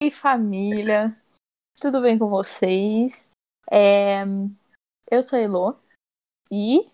[0.00, 1.20] Oi, família.
[1.80, 3.28] Tudo bem com vocês?
[3.68, 4.22] É,
[5.10, 5.80] Eu sou a Elo.
[6.52, 6.88] E.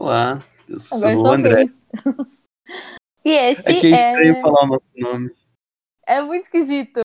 [0.00, 1.66] Olá, eu sou Agora o André.
[3.22, 4.40] E esse É que é estranho é...
[4.40, 5.34] falar o nosso nome.
[6.06, 7.00] é muito esquisito.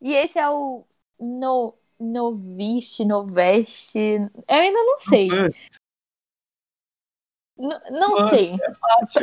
[0.00, 0.84] E esse é o
[1.20, 1.78] no...
[2.00, 3.98] Noviste, Noveste.
[3.98, 5.28] Eu ainda não sei.
[5.28, 5.78] Nossa,
[7.58, 8.54] N- não nossa, sei.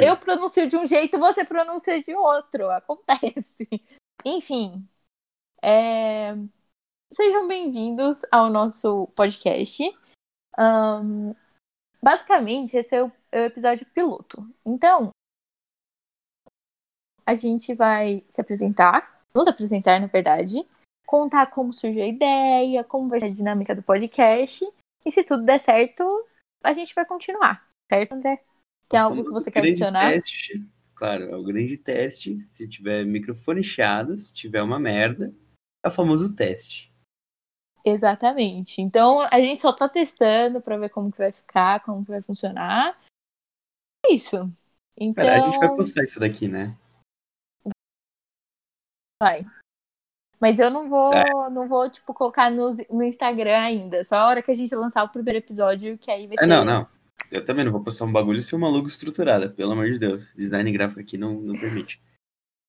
[0.05, 0.09] É.
[0.09, 2.69] Eu pronuncio de um jeito, você pronuncia de outro.
[2.71, 3.67] Acontece.
[4.25, 4.87] Enfim.
[5.61, 6.33] é,
[7.11, 9.83] Sejam bem-vindos ao nosso podcast.
[10.57, 11.33] Ahn,
[12.01, 14.47] Basicamente, esse é o, é o episódio piloto.
[14.65, 15.09] Então,
[17.25, 20.65] a gente vai se apresentar, nos apresentar, na verdade,
[21.05, 24.65] contar como surgiu a ideia, como vai ser a dinâmica do podcast.
[25.05, 26.03] E se tudo der certo,
[26.63, 27.67] a gente vai continuar.
[27.89, 28.43] Certo, André?
[28.87, 30.11] Tem O algo que você quer grande adicionar?
[30.11, 32.39] Teste, claro, é o grande teste.
[32.39, 35.33] Se tiver microfone chiado, se tiver uma merda,
[35.83, 36.93] é o famoso teste.
[37.83, 38.81] Exatamente.
[38.81, 42.21] Então a gente só tá testando pra ver como que vai ficar, como que vai
[42.21, 42.99] funcionar.
[44.05, 44.37] É isso.
[44.97, 46.77] Então Pera, a gente vai postar isso daqui, né?
[49.21, 49.45] vai.
[50.39, 51.49] Mas eu não vou, É.
[51.49, 54.03] não vou tipo colocar no, no Instagram ainda.
[54.05, 56.47] Só a hora que a gente lançar o primeiro episódio, que aí vai É, ser.
[56.47, 56.98] não, não.
[57.31, 60.33] Eu também não vou postar um bagulho se uma logo estruturada, pelo amor de Deus.
[60.33, 62.01] Design gráfico aqui não, não permite.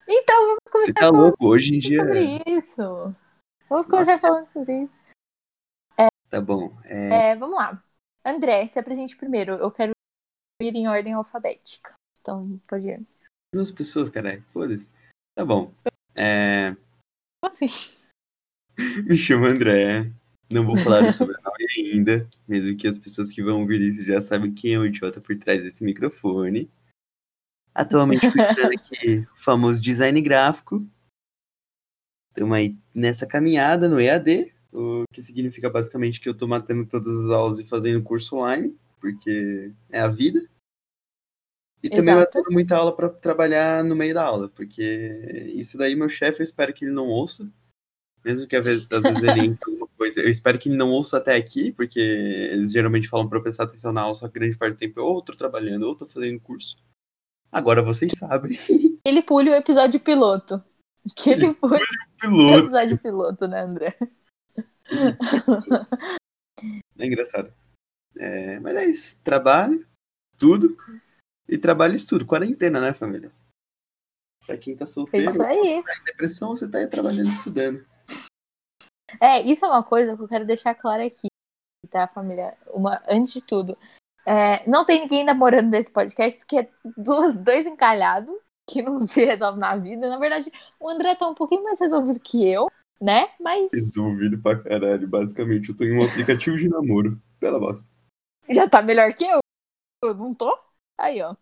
[0.06, 1.46] Então vamos Você começar tá falando louco?
[1.46, 2.00] Hoje em dia.
[2.00, 2.82] sobre isso.
[3.68, 4.26] Vamos começar Nossa.
[4.26, 4.98] falando sobre isso.
[6.28, 6.76] Tá bom.
[6.84, 7.82] É, É, vamos lá.
[8.24, 9.54] André, se apresente primeiro.
[9.54, 9.92] Eu quero
[10.62, 11.94] ir em ordem alfabética.
[12.20, 13.00] Então, pode ir.
[13.54, 14.42] duas pessoas, caralho.
[14.52, 14.92] Foda-se.
[15.34, 15.72] Tá bom.
[16.14, 16.76] É,
[17.42, 17.66] Assim.
[19.08, 20.12] Me chamo André.
[20.50, 24.20] Não vou falar o sobrenome ainda, mesmo que as pessoas que vão ouvir isso já
[24.20, 26.68] saibam quem é o idiota por trás desse microfone.
[27.72, 30.84] Atualmente cursando aqui o famoso design gráfico.
[32.30, 37.24] Estamos aí nessa caminhada no EAD, o que significa basicamente que eu tô matando todas
[37.24, 40.48] as aulas e fazendo curso online, porque é a vida.
[41.82, 42.38] E também Exato.
[42.38, 46.44] matando muita aula para trabalhar no meio da aula, porque isso daí meu chefe eu
[46.44, 47.50] espero que ele não ouça.
[48.24, 50.90] Mesmo que às vezes, às vezes ele entre alguma coisa, eu espero que ele não
[50.90, 54.38] ouça até aqui, porque eles geralmente falam para eu prestar atenção na aula, só que
[54.38, 56.76] grande parte do tempo eu ou tô trabalhando ou tô fazendo curso.
[57.50, 58.50] Agora vocês sabem.
[59.04, 60.62] Ele pule o episódio piloto.
[61.16, 62.58] Que ele pule o Piloto.
[62.58, 63.96] episódio piloto, né, André?
[66.98, 67.52] É engraçado.
[68.16, 69.16] É, mas é isso.
[69.24, 69.86] Trabalho,
[70.34, 70.76] estudo.
[71.48, 72.26] E trabalho e estudo.
[72.26, 73.32] Quarentena, né, família?
[74.46, 75.56] Pra quem tá solteiro, É isso aí.
[75.58, 77.86] você tá em depressão, você tá aí trabalhando e estudando.
[79.20, 81.28] É, isso é uma coisa que eu quero deixar claro aqui,
[81.88, 82.56] tá, família?
[82.68, 83.76] Uma, antes de tudo.
[84.26, 88.34] É, não tem ninguém namorando nesse podcast, porque é duas, dois encalhados
[88.68, 90.08] que não se resolve na vida.
[90.08, 92.68] Na verdade, o André tá um pouquinho mais resolvido que eu,
[93.00, 93.30] né?
[93.40, 95.08] Mas Resolvido pra caralho.
[95.08, 97.20] Basicamente, eu tô em um aplicativo de namoro.
[97.40, 97.90] Bela bosta.
[98.48, 99.40] já tá melhor que eu.
[100.02, 100.56] Eu não tô?
[100.98, 101.34] Aí, ó.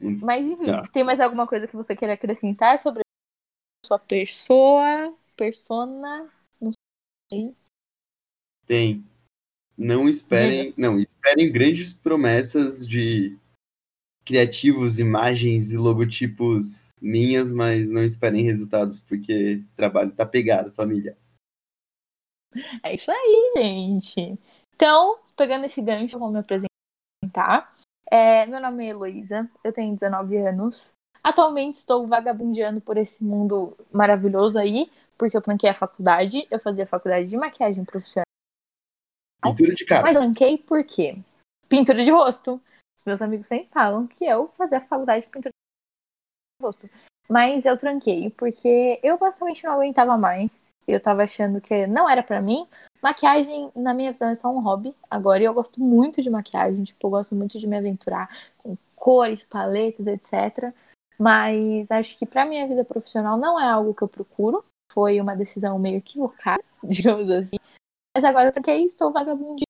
[0.00, 0.86] Hum, Mas enfim, tá.
[0.88, 3.02] tem mais alguma coisa que você queira acrescentar sobre
[3.84, 6.30] sua pessoa, persona?
[7.30, 7.54] Sei.
[8.66, 9.04] Tem.
[9.76, 10.74] Não esperem.
[10.76, 13.38] Não, esperem grandes promessas de
[14.24, 21.16] criativos, imagens e logotipos minhas, mas não esperem resultados, porque o trabalho tá pegado, família.
[22.82, 24.38] É isso aí, gente.
[24.74, 27.72] Então, pegando esse gancho, eu vou me apresentar.
[28.10, 30.92] É, meu nome é Heloísa, eu tenho 19 anos.
[31.22, 36.46] Atualmente estou vagabundeando por esse mundo maravilhoso aí, porque eu tranquei a faculdade.
[36.50, 38.24] Eu fazia faculdade de maquiagem profissional.
[39.42, 40.02] Pintura de cara.
[40.02, 41.18] Mas eu tranquei por quê?
[41.68, 42.60] Pintura de rosto.
[42.96, 46.88] Os meus amigos sempre falam que eu fazia faculdade de pintura de rosto.
[47.28, 50.70] Mas eu tranquei porque eu basicamente não aguentava mais.
[50.86, 52.66] Eu tava achando que não era pra mim.
[53.02, 54.94] Maquiagem, na minha visão, é só um hobby.
[55.10, 59.44] Agora eu gosto muito de maquiagem, tipo, eu gosto muito de me aventurar com cores,
[59.44, 60.72] paletas, etc.
[61.18, 64.64] Mas acho que pra minha vida profissional não é algo que eu procuro.
[64.92, 67.56] Foi uma decisão meio equivocada, digamos assim.
[68.14, 69.66] Mas agora eu tranquei e estou vagabundeando.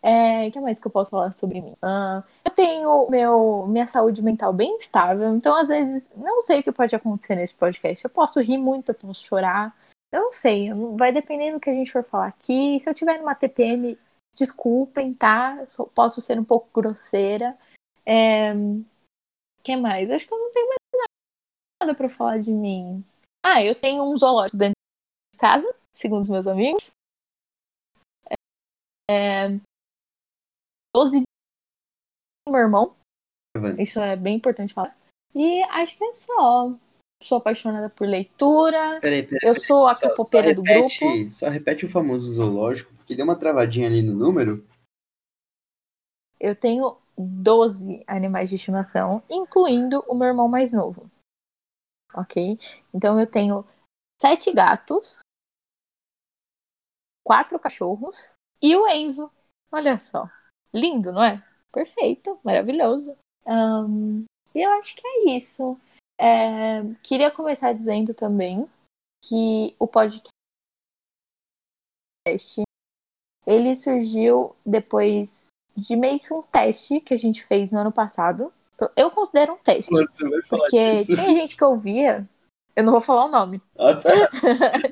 [0.00, 1.74] É, o que mais que eu posso falar sobre mim?
[1.82, 6.62] Ah, eu tenho meu, minha saúde mental bem estável, então às vezes não sei o
[6.62, 8.04] que pode acontecer nesse podcast.
[8.04, 9.76] Eu posso rir muito, eu posso chorar.
[10.10, 12.80] Eu não sei, vai dependendo do que a gente for falar aqui.
[12.80, 13.98] Se eu tiver numa TPM,
[14.34, 15.66] desculpem, tá?
[15.78, 17.58] Eu posso ser um pouco grosseira.
[18.06, 18.54] É,
[19.62, 20.10] que mais?
[20.10, 20.78] Acho que eu não tenho mais
[21.82, 23.04] nada pra falar de mim.
[23.44, 24.74] Ah, eu tenho um zoológico dentro
[25.32, 26.90] de casa, segundo os meus amigos.
[29.10, 29.48] É,
[30.94, 31.22] 12
[32.50, 32.94] meu irmão.
[33.78, 34.96] Isso é bem importante falar.
[35.34, 36.72] E acho que é só.
[37.22, 38.98] sou apaixonada por leitura.
[39.00, 39.48] Peraí, peraí.
[39.48, 41.30] Eu sou a capopeira do grupo.
[41.30, 44.64] Só repete o famoso zoológico, porque deu uma travadinha ali no número.
[46.40, 51.10] Eu tenho 12 animais de estimação, incluindo o meu irmão mais novo.
[52.14, 52.58] Ok?
[52.92, 53.64] Então eu tenho
[54.20, 55.20] sete gatos,
[57.24, 58.32] quatro cachorros
[58.62, 59.30] e o Enzo.
[59.70, 60.28] Olha só.
[60.72, 61.44] Lindo, não é?
[61.72, 63.16] Perfeito, maravilhoso.
[63.46, 64.24] Ahn,
[64.54, 65.78] e eu acho que é isso.
[66.18, 68.68] É, queria começar dizendo também
[69.22, 70.32] que o podcast
[73.46, 78.52] ele surgiu depois de meio que um teste que a gente fez no ano passado.
[78.96, 79.90] Eu considero um teste,
[80.48, 81.14] porque disso.
[81.14, 82.28] tinha gente que ouvia.
[82.76, 83.60] Eu não vou falar o nome.
[83.76, 84.10] Ah, tá.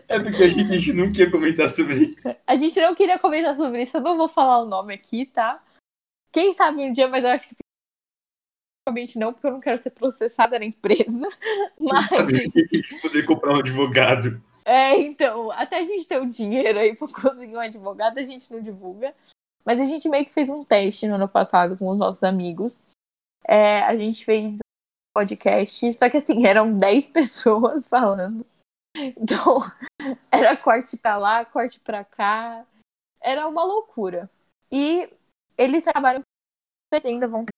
[0.08, 2.36] É porque a gente, a gente não quer comentar sobre isso.
[2.46, 5.62] A gente não queria comentar sobre isso, eu não vou falar o nome aqui, tá?
[6.32, 7.56] Quem sabe um dia, mas eu acho que
[8.86, 11.28] provavelmente não, porque eu não quero ser processada na empresa.
[11.78, 12.08] Mas,
[13.02, 14.40] poder comprar um advogado.
[14.64, 18.52] é, então, até a gente ter o dinheiro aí pra conseguir um advogado, a gente
[18.52, 19.12] não divulga.
[19.64, 22.80] Mas a gente meio que fez um teste no ano passado com os nossos amigos.
[23.46, 24.58] É, a gente fez um
[25.14, 28.44] podcast, só que assim, eram 10 pessoas falando.
[28.96, 29.58] Então,
[30.32, 32.64] era corte pra lá, corte pra cá.
[33.20, 34.30] Era uma loucura.
[34.72, 35.08] E
[35.56, 36.22] eles acabaram
[36.90, 37.50] perdendo a vontade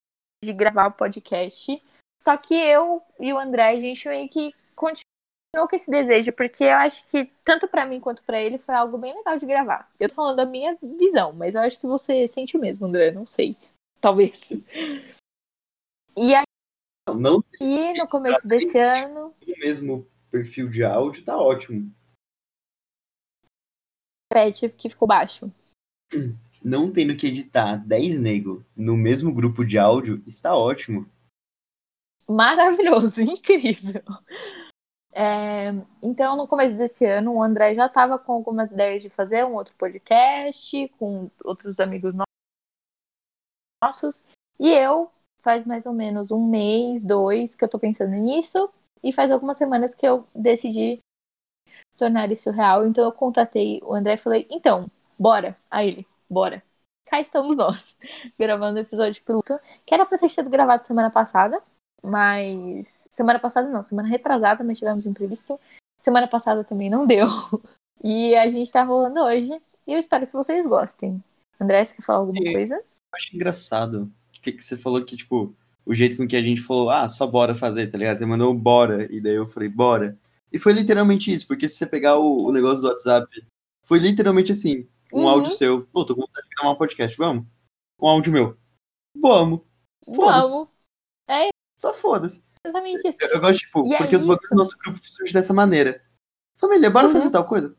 [0.44, 1.82] de gravar o podcast.
[2.20, 6.64] Só que eu e o André, a gente meio que continuou com esse desejo, porque
[6.64, 9.90] eu acho que tanto pra mim quanto pra ele foi algo bem legal de gravar.
[9.98, 13.12] Eu tô falando da minha visão, mas eu acho que você sente o mesmo, André,
[13.12, 13.56] não sei.
[14.00, 14.52] Talvez.
[16.20, 16.44] E aí,
[17.16, 17.42] Não
[17.96, 21.92] no começo desse ano, o mesmo perfil de áudio, tá ótimo.
[24.32, 25.50] repete que ficou baixo.
[26.62, 31.08] Não tendo que editar 10 nego no mesmo grupo de áudio, está ótimo.
[32.28, 34.02] maravilhoso, incrível.
[35.12, 35.68] É,
[36.02, 39.54] então, no começo desse ano, o André já estava com algumas ideias de fazer um
[39.54, 42.24] outro podcast com outros amigos no-
[43.82, 44.22] nossos.
[44.58, 45.10] E eu,
[45.48, 48.68] faz mais ou menos um mês, dois, que eu tô pensando nisso.
[49.02, 50.98] E faz algumas semanas que eu decidi
[51.96, 52.86] tornar isso real.
[52.86, 55.56] Então, eu contatei o André e falei: então, bora.
[55.70, 56.62] Aí ele, bora.
[57.06, 57.96] Cá estamos nós,
[58.38, 61.62] gravando o episódio piloto, que era pra ter sido gravado semana passada.
[62.02, 65.58] Mas semana passada não, semana retrasada, mas tivemos um imprevisto.
[65.98, 67.26] Semana passada também não deu.
[68.00, 69.60] E a gente tá rolando hoje.
[69.84, 71.20] E eu espero que vocês gostem.
[71.60, 72.76] André, você quer falar alguma coisa?
[72.76, 74.08] Eu acho engraçado.
[74.40, 75.54] Que, que você falou que, tipo,
[75.84, 78.16] o jeito com que a gente falou, ah, só bora fazer, tá ligado?
[78.18, 80.16] Você mandou bora, e daí eu falei, bora.
[80.52, 83.26] E foi literalmente isso, porque se você pegar o, o negócio do WhatsApp,
[83.84, 85.28] foi literalmente assim, um Uhum.
[85.28, 87.44] áudio seu, pô, tô com vontade de gravar um podcast, vamos?
[88.00, 88.56] Um áudio meu.
[89.16, 89.60] Vamos.
[90.06, 90.68] Vamos.
[91.80, 92.42] Só foda-se.
[92.64, 93.18] Exatamente isso.
[93.20, 96.02] Eu, eu gosto, tipo, E é porque os bagulhos do nosso grupo surgem dessa maneira.
[96.56, 97.12] Família, bora Uhum.
[97.12, 97.76] fazer tal coisa?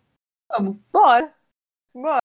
[0.52, 0.78] Vamos.
[0.92, 1.34] Bora.
[1.94, 2.19] Bora.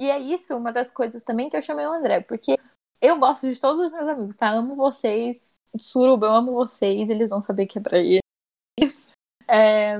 [0.00, 2.58] E é isso, uma das coisas também que eu chamei o André, porque
[3.02, 4.48] eu gosto de todos os meus amigos, tá?
[4.48, 5.54] Amo vocês.
[5.78, 9.06] Suruba, eu amo vocês, eles vão saber que é pra eles.
[9.46, 9.98] É,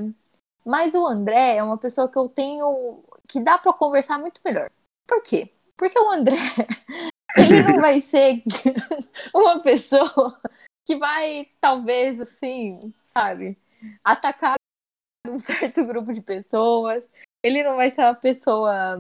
[0.65, 3.05] Mas o André é uma pessoa que eu tenho.
[3.29, 4.71] que dá pra conversar muito melhor.
[5.07, 5.53] Por quê?
[5.77, 6.37] Porque o André,
[7.37, 8.43] ele não vai ser
[9.35, 10.41] uma pessoa
[10.87, 13.59] que vai, talvez, assim, sabe,
[14.03, 14.55] atacar
[15.29, 17.11] um certo grupo de pessoas.
[17.43, 18.99] Ele não vai ser uma pessoa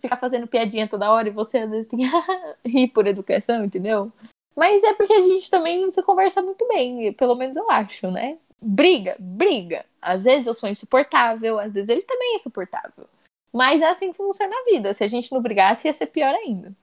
[0.00, 2.06] ficar fazendo piadinha toda hora e você às vezes tem que
[2.68, 4.12] rir por educação, entendeu?
[4.56, 8.38] Mas é porque a gente também se conversa muito bem, pelo menos eu acho, né?
[8.60, 9.84] Briga, briga.
[10.00, 13.08] Às vezes eu sou insuportável, às vezes ele também é insuportável.
[13.52, 14.94] Mas é assim que funciona a vida.
[14.94, 16.74] Se a gente não brigasse, ia ser pior ainda.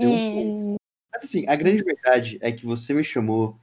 [0.00, 0.76] E
[1.12, 3.58] Mas assim, a grande verdade é que você me chamou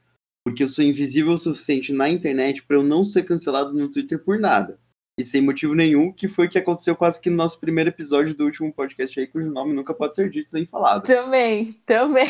[0.46, 4.22] porque eu sou invisível o suficiente na internet pra eu não ser cancelado no Twitter
[4.22, 4.78] por nada.
[5.20, 8.36] E sem motivo nenhum, que foi o que aconteceu quase que no nosso primeiro episódio
[8.36, 11.06] do último podcast aí, cujo nome nunca pode ser dito nem falado.
[11.06, 12.26] também, também.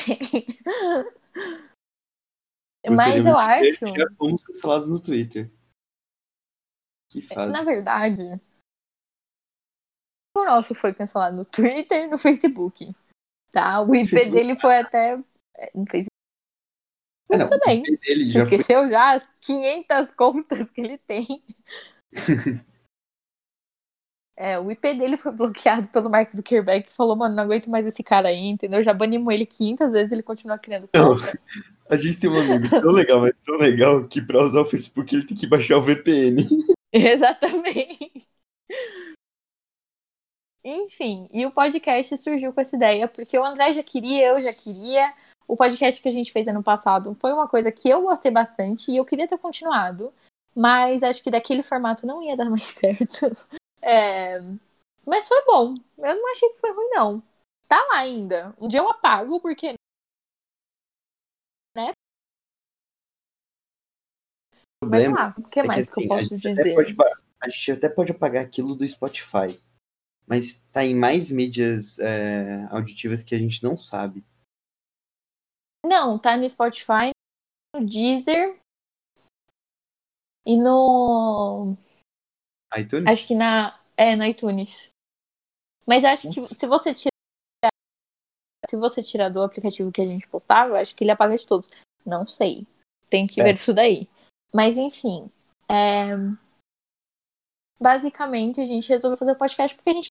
[2.85, 3.87] Mas eu acho.
[3.87, 5.49] Já fomos cancelados no Twitter.
[7.09, 7.53] Que fase.
[7.53, 8.21] Na verdade,
[10.35, 12.93] o nosso foi cancelado no Twitter e no Facebook.
[13.51, 13.81] Tá?
[13.81, 14.35] O IP Facebook.
[14.35, 15.23] dele foi até.
[15.55, 16.09] é, No Facebook
[17.31, 17.83] É, não, também.
[17.85, 21.25] Você já foi esqueceu já as 500 contas que ele tem.
[24.35, 27.85] É, o IP dele foi bloqueado pelo Mark Zuckerberg, que falou, mano, não aguento mais
[27.85, 28.81] esse cara aí, entendeu?
[28.81, 31.39] Já banimos ele 500 vezes, ele continua criando conta.
[31.89, 35.13] A gente tem um amigo tão legal, mas tão legal, que pra usar o Facebook
[35.13, 36.37] ele tem que baixar o VPN.
[36.91, 38.27] Exatamente.
[40.63, 44.53] Enfim, e o podcast surgiu com essa ideia, porque o André já queria, eu já
[44.53, 45.13] queria,
[45.45, 48.89] O podcast que a gente fez ano passado foi uma coisa que eu gostei bastante
[48.89, 50.13] e eu queria ter continuado,
[50.55, 53.35] mas acho que daquele formato não ia dar mais certo.
[53.83, 54.39] É...
[55.05, 55.73] Mas foi bom.
[55.97, 57.21] Eu não achei que foi ruim, não.
[57.67, 58.55] Tá lá ainda.
[58.59, 59.73] Um dia eu apago, porque.
[61.75, 61.91] Né?
[64.85, 66.75] Mas lá, o que é mais que, que eu assim, posso dizer?
[66.75, 66.95] Pode,
[67.41, 69.61] a gente até pode apagar aquilo do Spotify.
[70.25, 74.23] Mas tá em mais mídias é, auditivas que a gente não sabe.
[75.85, 77.11] Não, tá no Spotify,
[77.75, 78.57] no Deezer
[80.45, 81.75] e no.
[82.77, 83.11] iTunes?
[83.11, 83.79] Acho que na.
[83.95, 84.89] É, no iTunes.
[85.85, 86.55] Mas acho que Nossa.
[86.55, 87.11] se você tirar.
[88.65, 91.69] Se você tirar do aplicativo que a gente postava, acho que ele apaga de todos.
[92.05, 92.65] Não sei.
[93.09, 93.43] Tem que É.
[93.43, 94.07] ver isso daí.
[94.53, 95.29] Mas enfim.
[95.69, 96.15] é,
[97.79, 100.07] Basicamente, a gente resolveu fazer o podcast porque a gente.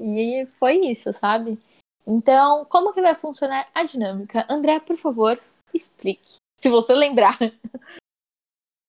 [0.00, 1.60] E foi isso, sabe?
[2.06, 4.46] Então, como que vai funcionar a dinâmica?
[4.48, 5.40] André, por favor,
[5.72, 6.36] explique.
[6.58, 7.38] Se você lembrar.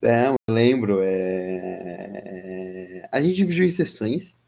[0.04, 1.00] É, eu lembro.
[1.04, 3.08] É...
[3.12, 4.42] A gente dividiu em sessões.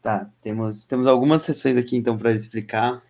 [0.00, 3.00] Tá, temos, temos algumas sessões aqui então para explicar.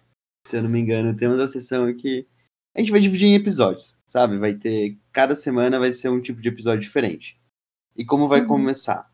[0.47, 2.29] Se eu não me engano, temos a sessão aqui.
[2.75, 4.39] A gente vai dividir em episódios, sabe?
[4.39, 4.99] Vai ter.
[5.13, 7.39] Cada semana vai ser um tipo de episódio diferente.
[7.97, 8.49] E como vai Uhum.
[8.49, 9.11] começar?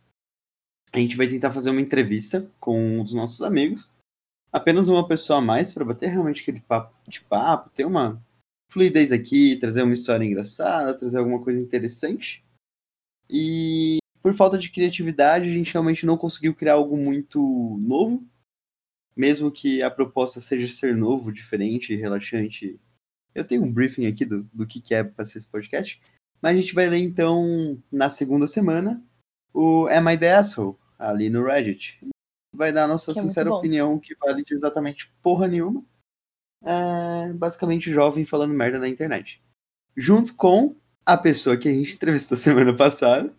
[0.92, 3.90] A gente vai tentar fazer uma entrevista com os nossos amigos.
[4.50, 8.24] Apenas uma pessoa a mais para bater realmente aquele papo de papo, ter uma
[8.70, 12.44] fluidez aqui, trazer uma história engraçada, trazer alguma coisa interessante.
[13.28, 17.40] E por falta de criatividade, a gente realmente não conseguiu criar algo muito
[17.80, 18.26] novo.
[19.16, 22.78] Mesmo que a proposta seja ser novo, diferente, relaxante.
[23.34, 26.00] Eu tenho um briefing aqui do, do que, que é para ser esse podcast.
[26.40, 29.02] Mas a gente vai ler então, na segunda semana,
[29.52, 30.76] o Am I the Asshole?
[30.96, 32.00] Ali no Reddit.
[32.54, 33.56] Vai dar a nossa Que é sincera bom.
[33.56, 35.84] opinião, que vale de exatamente porra nenhuma.
[36.64, 39.42] É basicamente jovem falando merda na internet.
[39.96, 40.74] Junto com
[41.04, 43.34] a pessoa que a gente entrevistou semana passada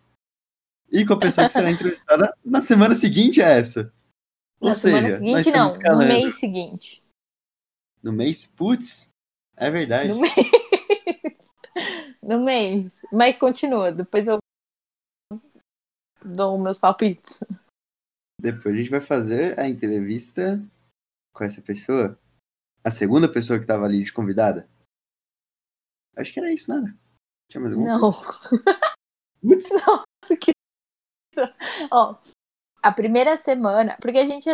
[0.90, 3.92] e com a pessoa que será entrevistada na semana seguinte a essa.
[4.60, 5.98] Ou Na seja, semana nós seguinte, não.
[5.98, 7.02] No mês seguinte.
[8.02, 8.46] No mês?
[8.46, 9.10] Putz,
[9.56, 10.10] é verdade.
[10.10, 10.34] No mês.
[12.22, 12.92] no mês.
[13.12, 14.38] Mas continua, depois eu
[16.22, 17.40] dou meus palpites.
[18.40, 20.62] Depois a gente vai fazer a entrevista
[21.34, 22.18] com essa pessoa.
[22.82, 24.68] A segunda pessoa que tava ali de convidada.
[26.16, 26.94] Acho que era isso, nada.
[27.50, 28.12] Tinha mais alguma Não.
[29.42, 29.68] Putz,
[31.90, 32.16] Ó,
[32.82, 34.48] a primeira semana, porque a gente,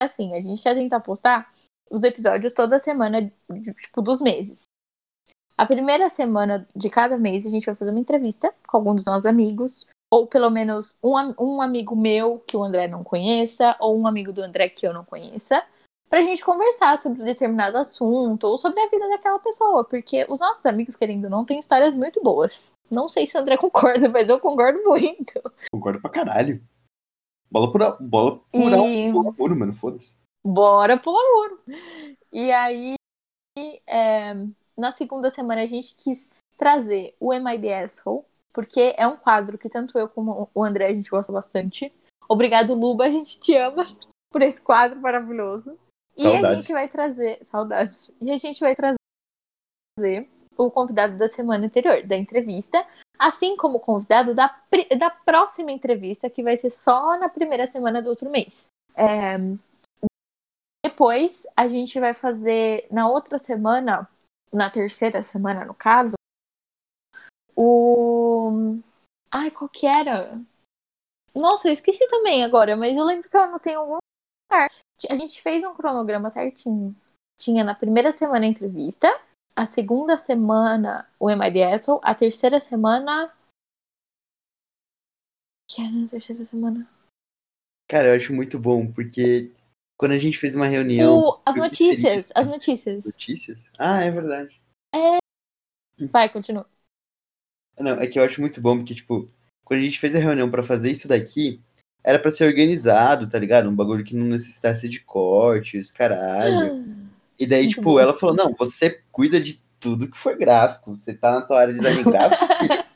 [0.00, 1.52] assim, a gente quer tentar postar
[1.90, 3.32] os episódios toda semana,
[3.76, 4.62] tipo, dos meses.
[5.56, 9.04] A primeira semana de cada mês a gente vai fazer uma entrevista com algum dos
[9.04, 13.98] nossos amigos, ou pelo menos um, um amigo meu que o André não conheça, ou
[13.98, 15.62] um amigo do André que eu não conheça,
[16.10, 20.66] pra gente conversar sobre determinado assunto, ou sobre a vida daquela pessoa, porque os nossos
[20.66, 22.72] amigos, querendo ou não, têm histórias muito boas.
[22.90, 25.40] Não sei se o André concorda, mas eu concordo muito.
[25.72, 26.60] concordo pra caralho.
[27.50, 30.18] Bola por, bola por, E- bola por mano, foda-se.
[30.44, 31.60] Bora pular muro.
[32.32, 32.94] E aí,
[33.86, 34.34] é,
[34.76, 39.16] na segunda semana, a gente quis trazer o Am I the Asshole, porque é um
[39.16, 41.92] quadro que tanto eu como o André a gente gosta bastante.
[42.28, 43.84] Obrigado, Luba, a gente te ama
[44.32, 45.76] por esse quadro maravilhoso.
[46.20, 47.44] E a gente vai trazer.
[47.44, 48.10] Saudades.
[48.20, 52.86] E a gente vai trazer o convidado da semana anterior, da entrevista,
[53.18, 54.54] assim como o convidado da,
[54.98, 58.66] da próxima entrevista, que vai ser só na primeira semana do outro mês.
[58.94, 59.38] É,
[60.84, 64.08] depois, a gente vai fazer na outra semana,
[64.52, 66.14] na terceira semana, no caso,
[67.56, 68.78] o.
[69.30, 70.40] Ai, qual que era?
[71.34, 73.98] Nossa, eu esqueci também agora, mas eu lembro que eu anotei em algum
[74.50, 74.70] lugar.
[75.08, 76.94] A gente fez um cronograma certinho.
[77.38, 79.08] Tinha na primeira semana a entrevista,
[79.56, 83.32] a segunda semana o Asshole, a terceira semana.
[85.68, 86.88] Que era na terceira semana?
[87.88, 89.50] Cara, eu acho muito bom, porque
[89.96, 91.18] quando a gente fez uma reunião.
[91.18, 93.04] O- as notícias, as notícias.
[93.04, 93.72] Notícias?
[93.78, 94.60] Ah, é verdade.
[96.10, 96.66] Vai, continua.
[97.78, 99.28] Não, é que eu acho muito bom, porque, tipo,
[99.64, 101.60] quando a gente fez a reunião pra fazer isso daqui,
[102.02, 103.68] era pra ser organizado, tá ligado?
[103.68, 106.84] Um bagulho que não necessitasse de cortes, caralho.
[107.38, 108.00] E daí, Muito tipo, bom.
[108.00, 111.72] ela falou, não, você cuida de tudo que for gráfico, você tá na tua área
[111.72, 112.44] de design gráfico,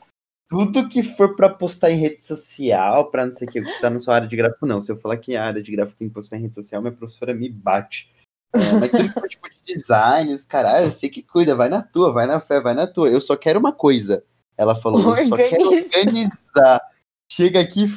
[0.47, 3.89] tudo que for pra postar em rede social, pra não sei o que, você tá
[3.89, 4.81] na sua área de gráfico, não.
[4.81, 6.93] Se eu falar que a área de gráfico tem que postar em rede social, minha
[6.93, 8.13] professora me bate.
[8.53, 11.81] É, mas tudo que for tipo de design, os caralho, você que cuida, vai na
[11.81, 13.09] tua, vai na fé, vai na tua.
[13.09, 14.23] Eu só quero uma coisa.
[14.57, 15.97] Ela falou, eu só quero Organiza.
[15.97, 16.81] organizar.
[17.29, 17.87] Chega aqui,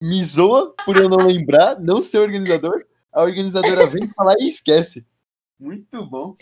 [0.00, 2.86] me zoa por eu não lembrar, não ser organizador.
[3.12, 5.06] A organizadora vem falar e esquece.
[5.58, 6.36] Muito bom.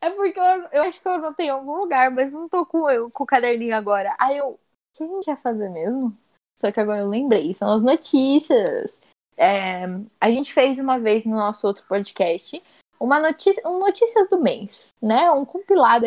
[0.00, 2.88] É porque eu, eu acho que eu anotei em algum lugar, mas não tô com,
[2.90, 4.14] eu, com o caderninho agora.
[4.18, 4.58] Aí eu, o
[4.94, 6.16] que a gente ia fazer mesmo?
[6.56, 9.00] Só que agora eu lembrei, são as notícias.
[9.36, 9.84] É,
[10.20, 12.62] a gente fez uma vez no nosso outro podcast
[13.00, 15.30] uma notícia, um notícias do mês, né?
[15.32, 16.06] Um compilado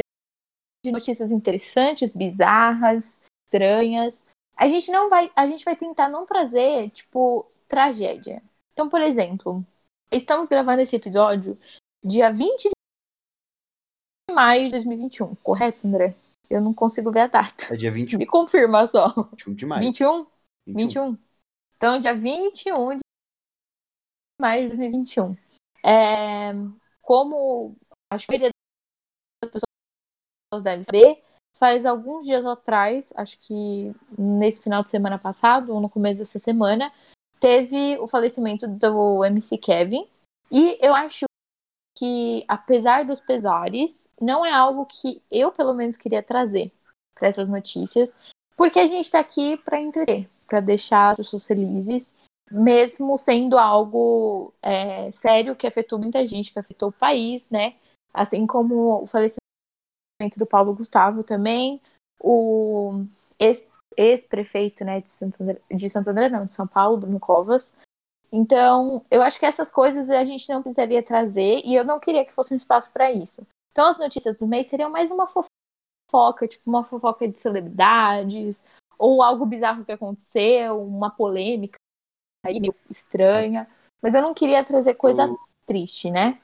[0.83, 4.21] de notícias interessantes, bizarras, estranhas.
[4.57, 8.41] A gente não vai, a gente vai tentar não trazer tipo tragédia.
[8.73, 9.63] Então, por exemplo,
[10.11, 11.57] estamos gravando esse episódio
[12.03, 16.15] dia 20 de maio de 2021, correto, André?
[16.49, 17.73] Eu não consigo ver a data.
[17.73, 18.17] É dia 21.
[18.19, 19.09] Me confirma só.
[19.31, 19.81] 21 de maio.
[19.81, 20.27] 21?
[20.65, 20.75] 21.
[21.11, 21.17] 21.
[21.75, 22.99] Então, dia 21 de
[24.41, 25.37] maio de 2021.
[25.85, 26.51] É,
[27.01, 27.75] como
[28.11, 28.51] acho que a maioria
[29.43, 31.23] das pessoas deve saber,
[31.57, 36.39] faz alguns dias atrás, acho que nesse final de semana passado, ou no começo dessa
[36.39, 36.91] semana,
[37.39, 40.07] teve o falecimento do MC Kevin.
[40.51, 41.25] E eu acho
[41.97, 46.71] que, apesar dos pesares, não é algo que eu, pelo menos, queria trazer
[47.15, 48.15] para essas notícias,
[48.55, 52.13] porque a gente está aqui para entreter, para deixar as pessoas felizes,
[52.51, 57.75] mesmo sendo algo é, sério que afetou muita gente, que afetou o país, né?
[58.13, 59.46] Assim como o falecimento
[60.37, 61.79] do Paulo Gustavo também,
[62.19, 63.05] o
[63.95, 67.75] ex-prefeito né, de, Santo André, de Santo André, não, de São Paulo, Bruno Covas.
[68.31, 72.25] Então, eu acho que essas coisas a gente não precisaria trazer e eu não queria
[72.25, 73.45] que fosse um espaço para isso.
[73.71, 78.65] Então, as notícias do mês seriam mais uma fofoca, tipo uma fofoca de celebridades,
[78.97, 81.77] ou algo bizarro que aconteceu, uma polêmica
[82.43, 83.67] aí meio estranha.
[84.01, 86.41] Mas eu não queria trazer coisa O- triste, né?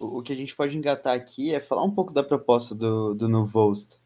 [0.00, 3.14] O, o que a gente pode engatar aqui é falar um pouco da proposta do,
[3.14, 4.00] do novo host.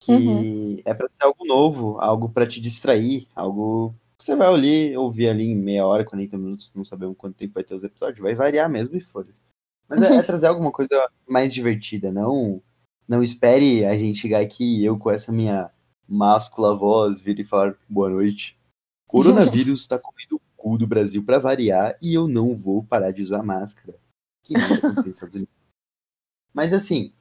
[0.00, 0.82] Que Uhum.
[0.84, 5.28] é para ser algo novo, algo para te distrair, algo que você vai ali, ouvir
[5.28, 8.34] ali em meia hora, 40 minutos, não sabemos quanto tempo vai ter os episódios, vai
[8.34, 9.42] variar mesmo e foda-se.
[9.88, 12.62] Mas é, é trazer alguma coisa mais divertida, não
[13.06, 15.70] não espere a gente chegar aqui eu com essa minha
[16.08, 18.56] máscula voz vir e falar boa noite.
[19.06, 23.22] Coronavírus tá comendo o cu do Brasil para variar e eu não vou parar de
[23.22, 23.98] usar máscara.
[24.42, 25.54] Que merda aconteceu nos Estados Unidos.
[26.52, 27.12] Mas assim,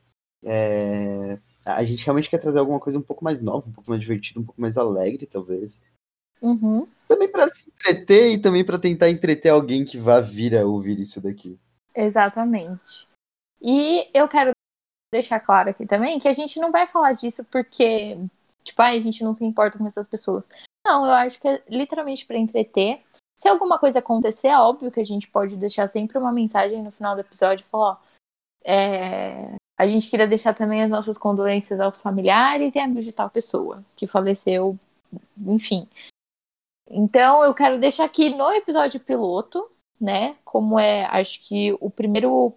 [0.44, 4.02] é, a gente realmente quer trazer alguma coisa um pouco mais nova, um pouco mais
[4.02, 5.86] divertida, um pouco mais alegre, talvez.
[6.42, 6.88] Uhum.
[7.08, 11.00] Também para se entreter e também para tentar entreter alguém que vá vir a ouvir
[11.00, 11.60] isso daqui.
[11.96, 13.08] Exatamente.
[13.62, 14.52] E eu quero
[15.14, 18.18] deixar claro aqui também que a gente não vai falar disso porque,
[18.64, 20.48] tipo, ai, a gente não se importa com essas pessoas.
[20.86, 23.04] Não, eu acho que é literalmente para entreter.
[23.42, 26.92] Se alguma coisa acontecer, é óbvio que a gente pode deixar sempre uma mensagem no
[26.92, 27.98] final do episódio falar, ó,
[28.64, 33.32] é, a gente queria deixar também as nossas condolências aos familiares e amigos de tal
[33.32, 34.78] pessoa que faleceu,
[35.40, 35.90] enfim.
[36.88, 39.68] Então, eu quero deixar aqui no episódio piloto,
[40.00, 42.54] né, como é, acho que o primeiro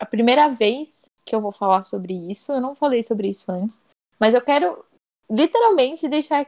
[0.00, 3.84] a primeira vez que eu vou falar sobre isso, eu não falei sobre isso antes,
[4.18, 4.84] mas eu quero
[5.30, 6.44] literalmente deixar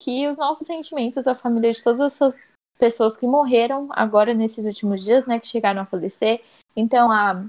[0.00, 5.04] aqui os nossos sentimentos, a família de todas essas pessoas que morreram agora nesses últimos
[5.04, 6.42] dias, né, que chegaram a falecer.
[6.74, 7.44] Então, a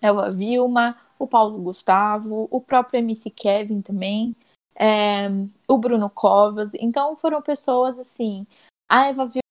[0.00, 4.36] Elva Vilma, o Paulo Gustavo, o próprio MC Kevin também,
[4.76, 5.28] é,
[5.66, 6.74] o Bruno Covas.
[6.74, 8.46] Então, foram pessoas assim.
[8.88, 9.42] A Eva Vilma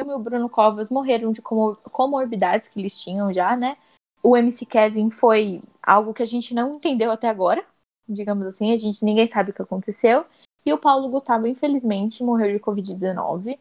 [0.00, 3.76] e o Bruno Covas morreram de comor comorbidades que eles tinham já, né?
[4.22, 7.64] O MC Kevin foi algo que a gente não entendeu até agora,
[8.08, 10.24] digamos assim, a gente ninguém sabe o que aconteceu.
[10.64, 13.58] E o Paulo Gustavo, infelizmente, morreu de Covid-19.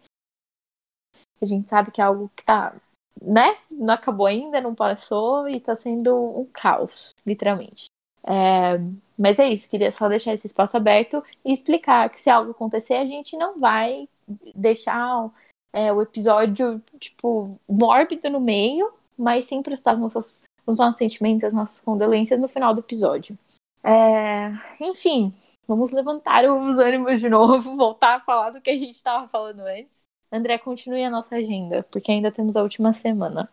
[1.42, 2.74] A gente sabe que é algo que tá,
[3.22, 3.58] né?
[3.70, 7.86] Não acabou ainda, não passou e tá sendo um caos, literalmente.
[8.24, 8.80] É,
[9.18, 12.96] mas é isso, queria só deixar esse espaço aberto e explicar que se algo acontecer,
[12.96, 14.08] a gente não vai
[14.56, 15.30] deixar
[15.74, 21.44] é, o episódio, tipo, mórbido no meio, mas sim prestar as nossas, os nossos sentimentos,
[21.44, 23.38] as nossas condolências no final do episódio.
[23.84, 25.34] É, enfim,
[25.68, 29.62] vamos levantar os ânimos de novo, voltar a falar do que a gente estava falando
[29.62, 30.11] antes.
[30.32, 33.52] André, continue a nossa agenda, porque ainda temos a última semana.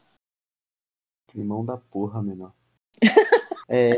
[1.27, 2.55] Climão da porra, menor.
[3.69, 3.95] é...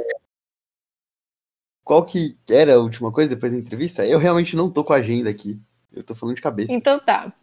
[1.84, 4.06] Qual que era a última coisa depois da entrevista?
[4.06, 5.60] Eu realmente não tô com a agenda aqui.
[5.92, 6.72] Eu tô falando de cabeça.
[6.72, 7.34] Então tá.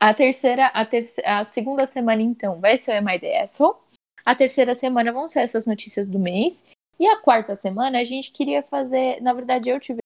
[0.00, 3.76] A terceira, a, terceira, a segunda semana, então, vai ser o Asshole?
[4.24, 6.66] A terceira semana vão ser essas notícias do mês.
[6.98, 9.20] E a quarta semana a gente queria fazer.
[9.20, 10.00] Na verdade, eu tive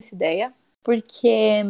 [0.00, 1.62] essa ideia, porque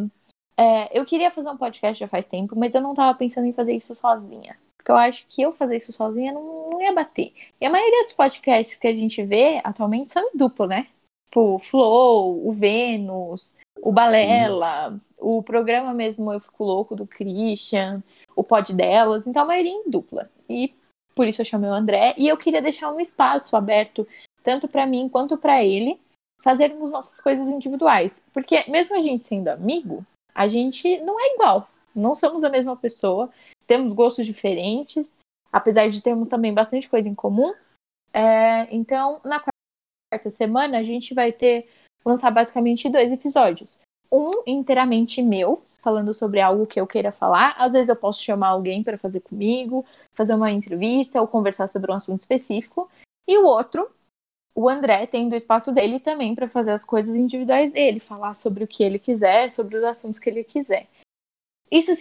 [0.57, 3.53] é, eu queria fazer um podcast já faz tempo, mas eu não tava pensando em
[3.53, 4.57] fazer isso sozinha.
[4.77, 7.33] Porque eu acho que eu fazer isso sozinha não, não ia bater.
[7.59, 10.87] E a maioria dos podcasts que a gente vê atualmente são em duplo, né?
[11.27, 18.01] Tipo, o Flow, o Vênus, o Balela, o programa mesmo Eu Fico Louco do Christian,
[18.35, 20.29] o pod delas, então a maioria em dupla.
[20.47, 20.73] E
[21.13, 22.13] por isso eu chamei o André.
[22.17, 24.07] E eu queria deixar um espaço aberto,
[24.43, 25.99] tanto para mim quanto para ele,
[26.41, 28.23] fazermos nossas coisas individuais.
[28.33, 31.69] Porque mesmo a gente sendo amigo, a gente não é igual.
[31.95, 33.29] Não somos a mesma pessoa,
[33.65, 35.17] temos gostos diferentes,
[35.51, 37.53] apesar de termos também bastante coisa em comum.
[38.13, 41.67] É, então, na quarta semana, a gente vai ter
[42.03, 43.79] lançar basicamente dois episódios.
[44.11, 47.55] Um inteiramente meu, falando sobre algo que eu queira falar.
[47.57, 51.91] Às vezes eu posso chamar alguém para fazer comigo, fazer uma entrevista ou conversar sobre
[51.91, 52.89] um assunto específico.
[53.27, 53.89] E o outro,
[54.55, 58.63] o André tendo o espaço dele também para fazer as coisas individuais dele, falar sobre
[58.63, 60.87] o que ele quiser, sobre os assuntos que ele quiser.
[61.71, 61.91] Isso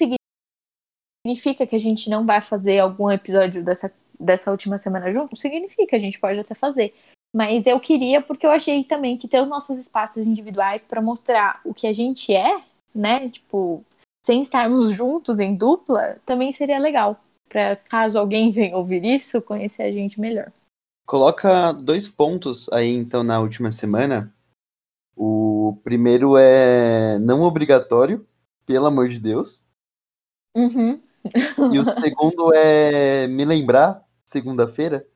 [1.24, 5.36] significa que a gente não vai fazer algum episódio dessa, dessa última semana junto?
[5.36, 6.94] Significa, a gente pode até fazer.
[7.34, 11.60] Mas eu queria porque eu achei também que ter os nossos espaços individuais para mostrar
[11.64, 12.62] o que a gente é
[12.94, 13.28] né?
[13.28, 13.84] Tipo,
[14.24, 17.20] sem estarmos juntos em dupla, também seria legal.
[17.48, 20.52] Para caso alguém venha ouvir isso, conhecer a gente melhor.
[21.06, 24.32] Coloca dois pontos aí, então, na última semana.
[25.16, 28.26] O primeiro é não obrigatório,
[28.66, 29.66] pelo amor de Deus.
[30.56, 31.00] Uhum.
[31.72, 35.06] E o segundo é me lembrar, segunda-feira.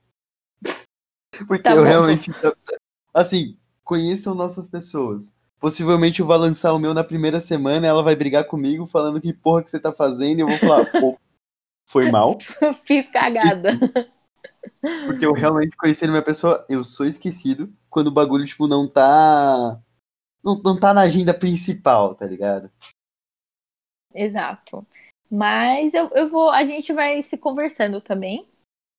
[1.46, 2.30] Porque tá eu realmente.
[3.12, 5.36] Assim, conheçam nossas pessoas.
[5.58, 9.32] Possivelmente eu vou lançar o meu na primeira semana, ela vai brigar comigo falando que
[9.32, 11.18] porra que você tá fazendo, e eu vou falar, pô,
[11.84, 12.38] foi mal.
[12.84, 13.78] Fiz cagada.
[15.06, 18.88] Porque eu realmente conheci ele, minha pessoa, eu sou esquecido quando o bagulho, tipo, não
[18.88, 19.80] tá.
[20.42, 22.70] Não, não tá na agenda principal, tá ligado?
[24.14, 24.86] Exato.
[25.30, 26.50] Mas eu, eu vou.
[26.50, 28.48] A gente vai se conversando também.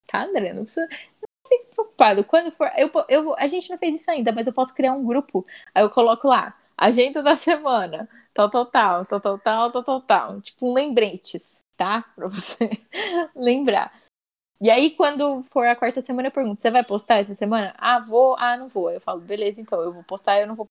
[0.08, 0.54] Tá, André?
[0.54, 0.88] Não precisa.
[0.88, 2.24] Não fique preocupado.
[2.24, 2.70] Quando for.
[2.78, 5.46] Eu, eu, a gente não fez isso ainda, mas eu posso criar um grupo.
[5.74, 6.58] Aí eu coloco lá.
[6.78, 8.08] Agenda da semana.
[8.34, 9.40] Tal, tal, tal, tal, tal,
[9.72, 10.42] tal, tal, tal.
[10.42, 12.04] Tipo, lembretes, tá?
[12.16, 12.70] Pra você
[13.36, 13.92] lembrar.
[14.62, 17.74] E aí, quando for a quarta semana, eu pergunto: você vai postar essa semana?
[17.78, 18.36] Ah, vou.
[18.38, 18.92] Ah, não vou.
[18.92, 20.68] Eu falo: beleza, então eu vou postar, eu não vou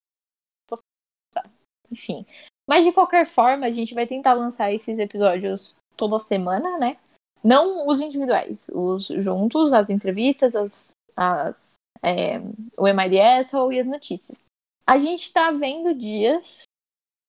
[0.68, 1.50] postar.
[1.90, 2.26] Enfim.
[2.68, 6.98] Mas de qualquer forma, a gente vai tentar lançar esses episódios toda semana, né?
[7.42, 12.38] Não os individuais, os juntos, as entrevistas, as, as, é,
[12.76, 14.44] o MIDS e as notícias.
[14.86, 16.62] A gente está vendo dias.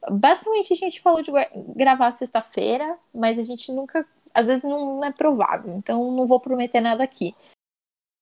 [0.09, 1.31] Basicamente, a gente falou de
[1.75, 4.07] gravar sexta-feira, mas a gente nunca.
[4.39, 7.35] Às vezes não é provável, então não vou prometer nada aqui.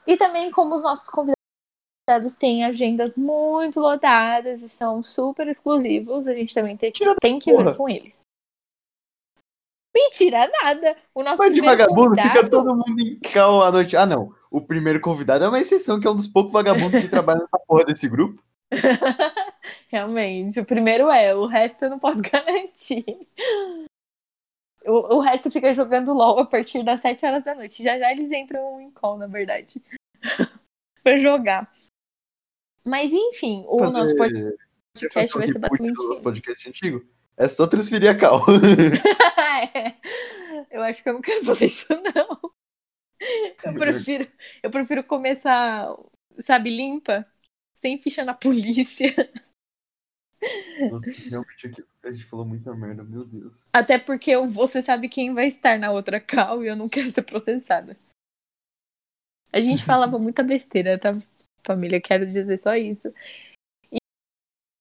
[0.07, 6.33] E também, como os nossos convidados têm agendas muito lotadas e são super exclusivos, a
[6.33, 8.21] gente também tem, tem que ver com eles.
[9.95, 10.97] Mentira, nada.
[11.13, 12.29] O nosso Mas de vagabundo convidado...
[12.29, 13.95] fica todo mundo em cal à noite.
[13.95, 14.33] Ah, não.
[14.49, 17.59] O primeiro convidado é uma exceção, que é um dos poucos vagabundos que trabalha nessa
[17.67, 18.41] porra desse grupo.
[19.89, 23.05] Realmente, o primeiro é, o resto eu não posso garantir.
[24.87, 27.83] O, o resto fica jogando LOL a partir das 7 horas da noite.
[27.83, 29.81] Já já eles entram em call, na verdade.
[31.03, 31.71] pra jogar.
[32.85, 33.97] Mas enfim, o Fazer...
[33.97, 36.21] nosso podcast vai ser basicamente.
[36.21, 37.05] podcast antigo?
[37.35, 38.41] É só transferir a cal.
[39.75, 39.95] é.
[40.71, 42.51] Eu acho que eu não quero fazer isso, não.
[43.63, 44.31] Eu prefiro,
[44.63, 45.87] eu prefiro começar,
[46.39, 47.25] sabe, limpa,
[47.75, 49.13] sem ficha na polícia.
[50.39, 53.67] Realmente aqui, a gente falou muita merda, meu Deus.
[53.73, 57.23] Até porque você sabe quem vai estar na outra cal e eu não quero ser
[57.23, 57.97] processada.
[59.51, 61.17] A gente falava muita besteira, tá,
[61.65, 62.01] família?
[62.01, 63.11] Quero dizer só isso.
[63.91, 63.97] E,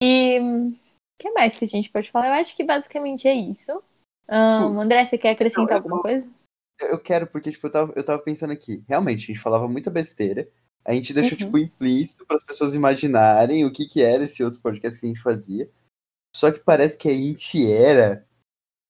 [0.01, 0.75] e o
[1.19, 2.27] que mais que a gente pode falar?
[2.27, 3.83] Eu acho que basicamente é isso.
[4.29, 6.27] Um, André, você quer acrescentar eu, alguma coisa?
[6.81, 8.83] Eu quero, porque tipo, eu, tava, eu tava pensando aqui.
[8.87, 10.47] Realmente, a gente falava muita besteira.
[10.87, 11.45] A gente deixou, uhum.
[11.45, 15.09] tipo, implícito para as pessoas imaginarem o que, que era esse outro podcast que a
[15.09, 15.69] gente fazia.
[16.35, 18.25] Só que parece que a gente era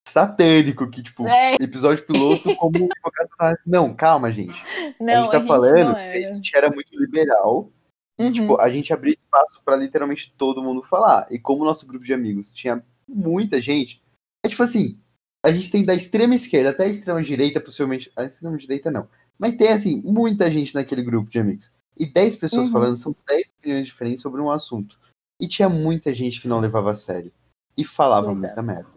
[0.07, 1.55] satânico, que, tipo, é.
[1.55, 2.87] episódio piloto, como
[3.65, 4.55] Não, calma, gente.
[4.99, 7.71] Não, a gente tá a gente falando que a gente era muito liberal
[8.19, 8.27] Uhum.
[8.27, 11.27] E, tipo, a gente abria espaço para literalmente todo mundo falar.
[11.29, 14.01] E como o nosso grupo de amigos tinha muita gente,
[14.43, 14.99] é tipo assim,
[15.45, 18.11] a gente tem da extrema esquerda até a extrema direita, possivelmente.
[18.15, 19.07] A extrema direita não.
[19.37, 21.71] Mas tem, assim, muita gente naquele grupo de amigos.
[21.99, 22.71] E 10 pessoas uhum.
[22.71, 24.99] falando, são 10 opiniões diferentes sobre um assunto.
[25.39, 27.31] E tinha muita gente que não levava a sério.
[27.75, 28.63] E falava muita é.
[28.63, 28.89] merda.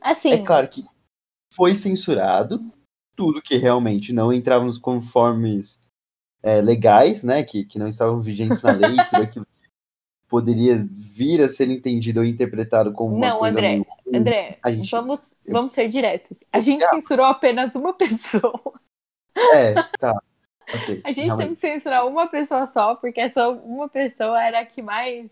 [0.00, 0.30] Assim.
[0.30, 0.84] É claro que
[1.52, 2.60] foi censurado
[3.16, 5.84] tudo que realmente não entrava nos conformes
[6.42, 9.68] é, legais, né, que, que não estavam vigentes na lei, tudo aquilo que
[10.26, 13.86] poderia vir a ser entendido ou interpretado como uma não, André, meio...
[14.14, 16.44] André, gente, vamos, vamos ser diretos.
[16.52, 18.80] A gente censurou apenas uma pessoa.
[19.54, 20.22] É, tá.
[20.74, 21.46] Okay, a gente realmente.
[21.48, 25.30] teve que censurar uma pessoa só, porque essa uma pessoa era a que mais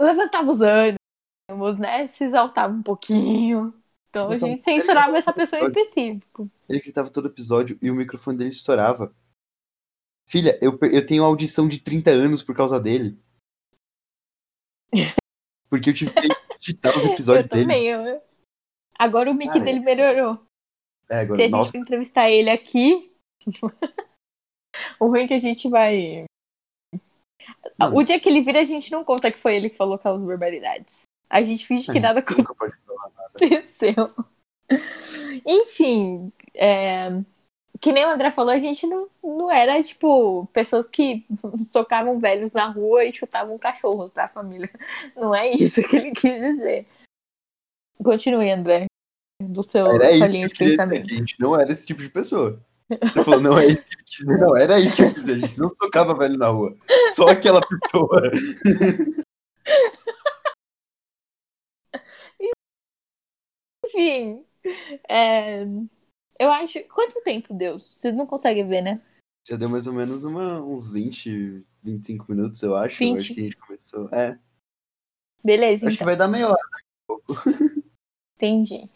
[0.00, 2.08] levantava os ânimos, né?
[2.08, 3.74] Se exaltava um pouquinho.
[4.08, 6.50] Então a gente censurava essa pessoa em específico.
[6.68, 9.14] Ele gritava todo episódio e o microfone dele estourava.
[10.28, 13.20] Filha, eu, eu tenho audição de 30 anos por causa dele.
[15.70, 17.62] Porque eu tive que editar os episódios eu dele.
[17.62, 17.86] também.
[17.86, 18.22] eu-
[18.98, 20.40] Agora o mic dele melhorou.
[21.10, 23.14] É, agora, Se a gente nossa, entrevistar ele aqui,
[25.00, 26.24] o ruim é que a gente vai.
[27.78, 27.96] Mano.
[27.96, 30.22] O dia que ele vira, a gente não conta que foi ele que falou aquelas
[30.24, 31.02] barbaridades.
[31.28, 34.14] A gente finge que É, nada aconteceu.
[35.44, 37.10] Enfim, é,
[37.80, 41.26] que nem o André falou, a gente não, não era, tipo, pessoas que
[41.60, 44.70] socavam velhos na rua e chutavam cachorros da família.
[45.14, 46.86] Não é isso que ele quis dizer.
[48.02, 48.86] Continue, André,
[49.42, 51.08] do seu Era isso que de dizer, pensamento.
[51.08, 52.60] que a gente não era esse tipo de pessoa.
[52.88, 54.38] Você falou, não é isso que eu quis dizer.
[54.38, 55.34] Não, era isso que eu quis dizer.
[55.34, 56.76] A gente não socava velho na rua.
[57.14, 58.22] Só aquela pessoa.
[63.84, 64.44] Enfim,
[65.08, 65.64] é,
[66.38, 66.82] eu acho.
[66.84, 67.78] Quanto tempo deu?
[67.78, 69.00] Vocês não conseguem ver, né?
[69.48, 73.02] Já deu mais ou menos uma, uns 20, 25 minutos, eu acho.
[73.02, 73.18] Eu 20.
[73.18, 74.08] acho que a gente começou.
[74.12, 74.38] É,
[75.46, 76.06] Beleza, acho que então.
[76.06, 76.58] vai dar meia hora.
[78.34, 78.90] Entendi.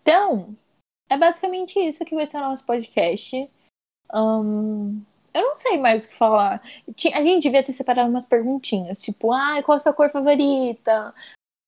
[0.00, 0.56] Então,
[1.08, 3.50] é basicamente isso que vai ser o nosso podcast.
[4.12, 5.00] Ahn,
[5.34, 6.62] eu não sei mais o que falar.
[7.12, 11.14] A gente devia ter separado umas perguntinhas, tipo, ai, qual a sua cor favorita?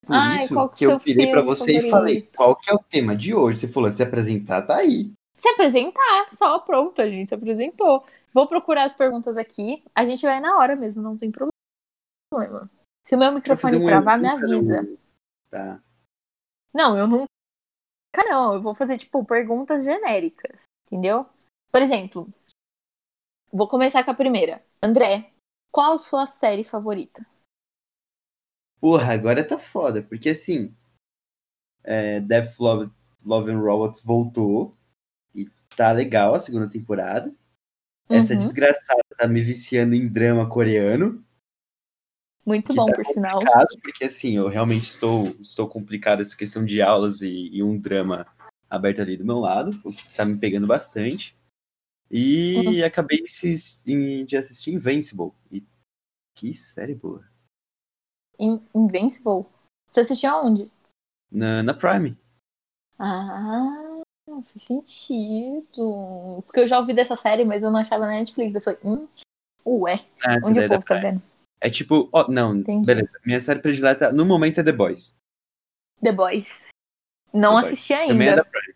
[0.06, 1.90] Por Ai, isso qual que é que eu virei pra filme você e favorito?
[1.90, 3.58] falei, qual que é o tema de hoje?
[3.58, 5.12] Você falou, se apresentar, tá aí.
[5.36, 8.04] Se apresentar, só pronto, a gente se apresentou.
[8.32, 9.82] Vou procurar as perguntas aqui.
[9.94, 12.70] A gente vai na hora mesmo, não tem problema.
[13.06, 14.32] Se o meu microfone um travar, me um.
[14.32, 14.98] avisa.
[15.50, 15.82] Tá.
[16.72, 17.06] Não, eu
[18.18, 18.54] nunca não.
[18.54, 21.26] Eu vou fazer, tipo, perguntas genéricas, entendeu?
[21.70, 22.32] Por exemplo,
[23.52, 24.64] vou começar com a primeira.
[24.82, 25.32] André,
[25.70, 27.24] qual a sua série favorita?
[28.80, 30.74] Porra, agora tá foda, porque assim,
[31.82, 32.92] é, Death Love,
[33.24, 34.72] Love and Robots voltou
[35.34, 37.34] e tá legal a segunda temporada.
[38.08, 38.38] Essa Uhum.
[38.38, 41.24] desgraçada tá me viciando em drama coreano.
[42.48, 43.42] Muito que bom, tá por sinal.
[43.82, 48.26] porque assim, eu realmente estou, estou complicado essa questão de aulas e, e um drama
[48.70, 51.36] aberto ali do meu lado, o que tá me pegando bastante.
[52.10, 55.32] E acabei de, de assistir Invincible.
[55.52, 55.62] E
[56.34, 57.22] que série boa.
[58.38, 59.44] In- Invincible.
[59.90, 60.70] Você assistiu aonde?
[61.30, 62.16] Na, na Prime.
[62.98, 66.42] Ah, faz sentido.
[66.46, 68.54] Porque eu já ouvi dessa série, mas eu não achava na Netflix.
[68.54, 69.06] Eu falei, hum,
[69.66, 71.22] ué, Ah, onde o é povo tá vendo?
[71.60, 72.86] É tipo, ó, não, Entendi.
[72.86, 73.18] beleza.
[73.24, 75.16] Minha série predileta no momento é The Boys.
[76.02, 76.68] The Boys.
[77.32, 77.66] Não The Boys.
[77.66, 78.12] assisti ainda.
[78.12, 78.74] Também é da Prime.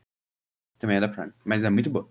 [0.79, 2.09] Também é da Prime, mas é muito boa.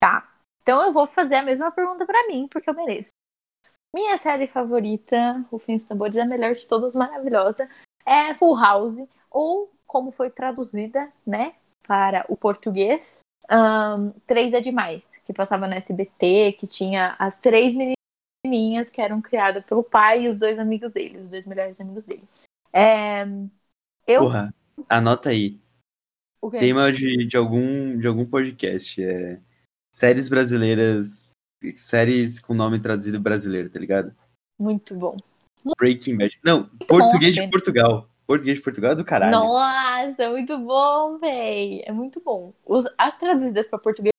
[0.00, 0.30] Tá.
[0.62, 3.12] Então eu vou fazer a mesma pergunta pra mim, porque eu mereço.
[3.94, 7.68] Minha série favorita, Rufem os Tambores, é a melhor de todas, maravilhosa,
[8.04, 8.98] é Full House,
[9.30, 11.54] ou como foi traduzida, né,
[11.86, 17.72] para o português, ahn, Três é Demais, que passava no SBT, que tinha as três
[18.44, 22.04] menininhas que eram criadas pelo pai e os dois amigos dele, os dois melhores amigos
[22.04, 22.24] dele.
[22.72, 23.24] É,
[24.06, 24.22] eu...
[24.22, 24.54] Porra,
[24.88, 25.58] anota aí.
[26.58, 29.02] Tema de, de, algum, de algum podcast.
[29.02, 29.40] É
[29.94, 31.32] séries brasileiras.
[31.74, 34.14] Séries com nome traduzido brasileiro, tá ligado?
[34.58, 35.16] Muito bom.
[35.78, 36.38] Breaking Bad.
[36.44, 37.48] Não, português de Fê.
[37.48, 38.08] Portugal.
[38.26, 39.32] Português de Portugal é do caralho.
[39.32, 41.82] Nossa, muito bom, véi.
[41.86, 42.52] É muito bom.
[42.66, 44.13] Os, as traduzidas para português de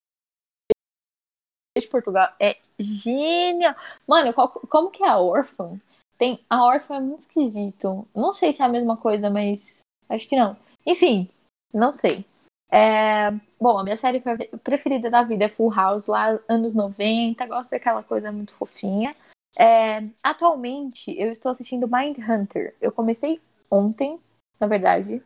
[1.95, 3.73] Portugal é genial.
[4.05, 5.79] Mano, qual- como que é a órfã?
[6.17, 8.05] Tem, a órfã é muito esquisito.
[8.13, 9.79] Não sei se é a mesma coisa, mas
[10.10, 10.58] acho que não.
[10.86, 11.29] Enfim,
[11.73, 12.25] não sei.
[12.71, 17.45] É, bom, a minha série pre- preferida da vida é Full House, lá anos 90.
[17.45, 19.15] Gosto daquela coisa muito fofinha.
[19.58, 22.75] É, atualmente, eu estou assistindo Mind Hunter.
[22.81, 24.19] Eu comecei ontem,
[24.60, 25.23] na verdade.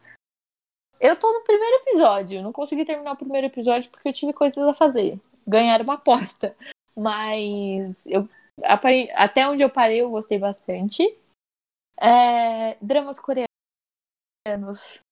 [0.99, 2.43] Eu tô no primeiro episódio.
[2.43, 5.19] Não consegui terminar o primeiro episódio porque eu tive coisas a fazer.
[5.49, 6.55] Ganhar uma aposta.
[6.95, 8.29] Mas eu
[9.15, 11.17] até onde eu parei, eu gostei bastante.
[11.99, 13.49] É, dramas coreanos,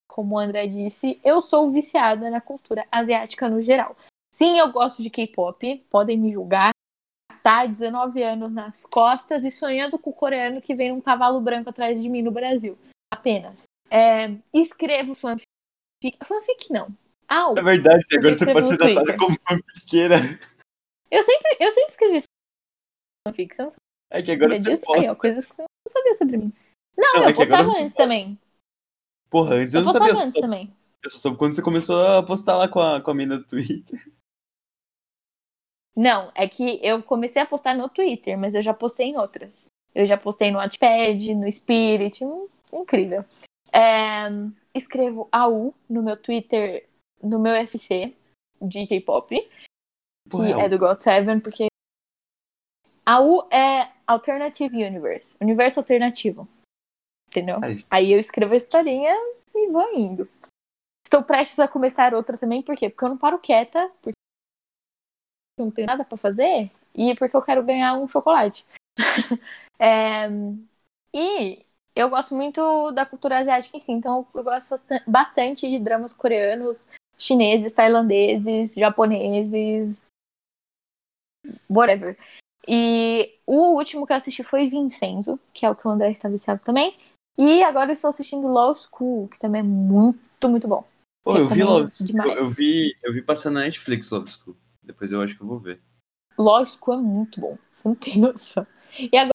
[0.07, 3.95] como o André disse, eu sou viciada na cultura asiática no geral.
[4.33, 6.71] Sim, eu gosto de K-pop, podem me julgar.
[7.41, 11.69] Tá 19 anos nas costas e sonhando com o coreano que vem num cavalo branco
[11.69, 12.77] atrás de mim no Brasil.
[13.11, 13.63] Apenas.
[13.89, 15.47] É, escrevo fanfic.
[16.23, 16.89] Fanfic não.
[17.27, 17.57] Au.
[17.57, 19.17] É verdade, agora você pode ser datada Twitter.
[19.17, 20.15] como fanfiqueira.
[21.11, 22.23] Eu sempre, eu sempre escrevi
[23.27, 23.55] fanfic.
[23.55, 23.69] Você não
[24.11, 24.93] É que agora você posta.
[24.93, 26.53] Aí, ó, coisas que você não sabia sobre mim.
[26.97, 28.39] Não, Não, eu é postava antes também.
[29.29, 30.09] Porra, antes eu, Eu não sabia.
[30.09, 30.73] Eu antes só, também.
[31.03, 33.43] eu só soube quando você começou a postar lá com a, com a mina do
[33.45, 34.01] Twitter.
[35.95, 39.65] Não, é que eu comecei a postar no Twitter, mas eu já postei em outras.
[39.95, 42.23] Eu já postei no Wattpad, no Spirit,
[42.71, 43.25] incrível.
[43.73, 44.27] É,
[44.75, 46.87] escrevo AU no meu Twitter,
[47.21, 48.13] no meu FC
[48.61, 49.35] de K-pop,
[50.29, 51.67] que é do God Seven, porque
[53.05, 56.47] AU é Alternative Universe, universo alternativo.
[57.27, 57.59] Entendeu?
[57.61, 57.77] Ai.
[57.89, 59.13] Aí eu escrevo a historinha
[59.55, 60.29] e vou indo.
[61.05, 62.89] Estou prestes a começar outra também, por quê?
[62.89, 64.15] Porque eu não paro quieta, porque
[65.57, 68.65] eu não tenho nada pra fazer e porque eu quero ganhar um chocolate.
[69.79, 70.27] É,
[71.13, 71.63] e
[71.95, 76.13] eu gosto muito da cultura asiática em si, então eu gosto bastan- bastante de dramas
[76.13, 80.07] coreanos, chineses, tailandeses, japoneses,
[81.69, 82.17] whatever.
[82.67, 86.27] E o último que eu assisti foi Vincenzo, que é o que o André está
[86.27, 86.97] viciado também.
[87.37, 90.85] E agora eu estou assistindo Law School, que também é muito, muito bom.
[91.23, 94.57] Pô, eu vi Love School, eu vi, eu vi passando na Netflix Love School.
[94.81, 95.81] Depois eu acho que eu vou ver.
[96.37, 98.65] Law School é muito bom, você não tem noção.
[98.97, 99.31] E agora,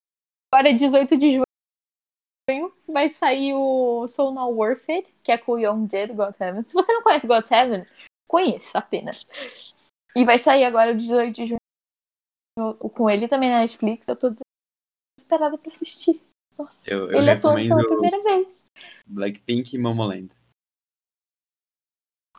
[0.51, 1.43] agora 18 de junho,
[2.87, 6.33] vai sair o Soul Not Worth It, que é com o Young Jae do God
[6.33, 6.63] Seven.
[6.63, 7.85] Se você não conhece God Seven,
[8.27, 9.25] conheça apenas.
[10.15, 11.59] E vai sair agora 18 de junho
[12.93, 14.07] com ele também na Netflix.
[14.07, 14.29] Eu tô
[15.17, 16.21] desesperada pra assistir.
[16.57, 18.63] Nossa, Eu, eu ele atuando pela primeira vez.
[19.07, 20.29] Blackpink e Momoland.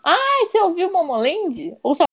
[0.05, 1.77] Ai, você ouviu Momoland?
[1.83, 2.05] Ou só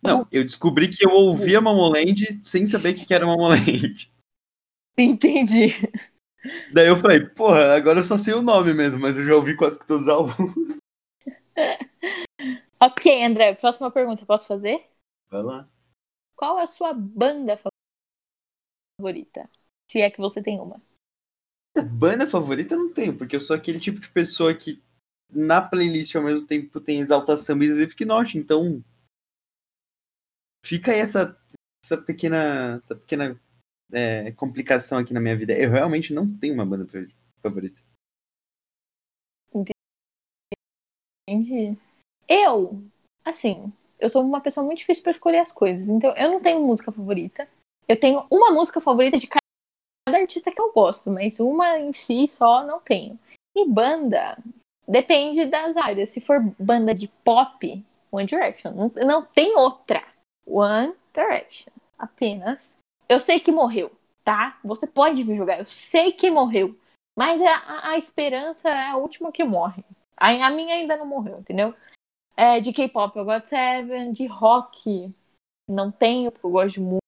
[0.00, 4.10] Não, eu descobri que eu ouvia Momoland sem saber o que que era Momoland.
[4.96, 5.74] entendi?
[6.72, 9.56] Daí eu falei, porra, agora eu só sei o nome mesmo, mas eu já ouvi
[9.56, 10.78] quase que todos os álbuns.
[12.80, 14.86] Ok, André, próxima pergunta, posso fazer?
[15.30, 15.66] Vai lá.
[16.36, 17.58] Qual é a sua banda
[19.00, 19.48] favorita?
[19.90, 20.82] Se é que você tem uma.
[21.92, 24.82] Banda favorita eu não tenho, porque eu sou aquele tipo de pessoa que
[25.30, 28.84] na playlist ao mesmo tempo tem exaltação e Slipknot, então
[30.64, 31.40] fica aí essa,
[31.82, 33.40] essa pequena, essa pequena
[33.94, 35.52] é, complicação aqui na minha vida.
[35.52, 36.86] Eu realmente não tenho uma banda
[37.42, 37.80] favorita.
[41.26, 41.78] Entendi.
[42.28, 42.82] Eu,
[43.24, 45.88] assim, eu sou uma pessoa muito difícil pra escolher as coisas.
[45.88, 47.48] Então, eu não tenho música favorita.
[47.88, 52.28] Eu tenho uma música favorita de cada artista que eu gosto, mas uma em si
[52.28, 53.18] só não tenho.
[53.56, 54.36] E banda,
[54.86, 56.10] depende das áreas.
[56.10, 58.72] Se for banda de pop, One Direction.
[58.72, 60.04] Não, não tem outra.
[60.46, 61.72] One Direction.
[61.98, 62.76] Apenas.
[63.08, 63.92] Eu sei que morreu,
[64.24, 64.58] tá?
[64.64, 65.58] Você pode me julgar.
[65.58, 66.76] Eu sei que morreu.
[67.16, 69.84] Mas a, a- a esperança é a última que morre.
[70.16, 71.74] A, a minha ainda não morreu, entendeu?
[72.36, 75.12] É, de K-pop eu gosto de Seven, de rock
[75.68, 76.98] não tenho, porque eu gosto de mu-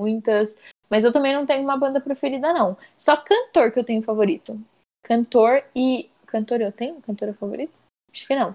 [0.00, 0.58] muitas.
[0.88, 2.76] Mas eu também não tenho uma banda preferida, não.
[2.98, 4.58] Só cantor que eu tenho favorito.
[5.04, 6.10] Cantor e.
[6.26, 7.00] Cantor eu tenho?
[7.02, 7.72] Cantora favorita?
[8.10, 8.54] Acho que não.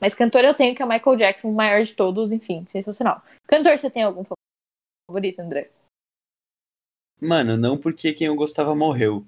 [0.00, 3.22] Mas cantor eu tenho, que é Michael Jackson, o maior de todos, enfim, sensacional.
[3.48, 4.24] Cantor, você tem algum
[5.10, 5.70] favorito, André?
[7.20, 9.26] Mano, não porque quem eu gostava morreu.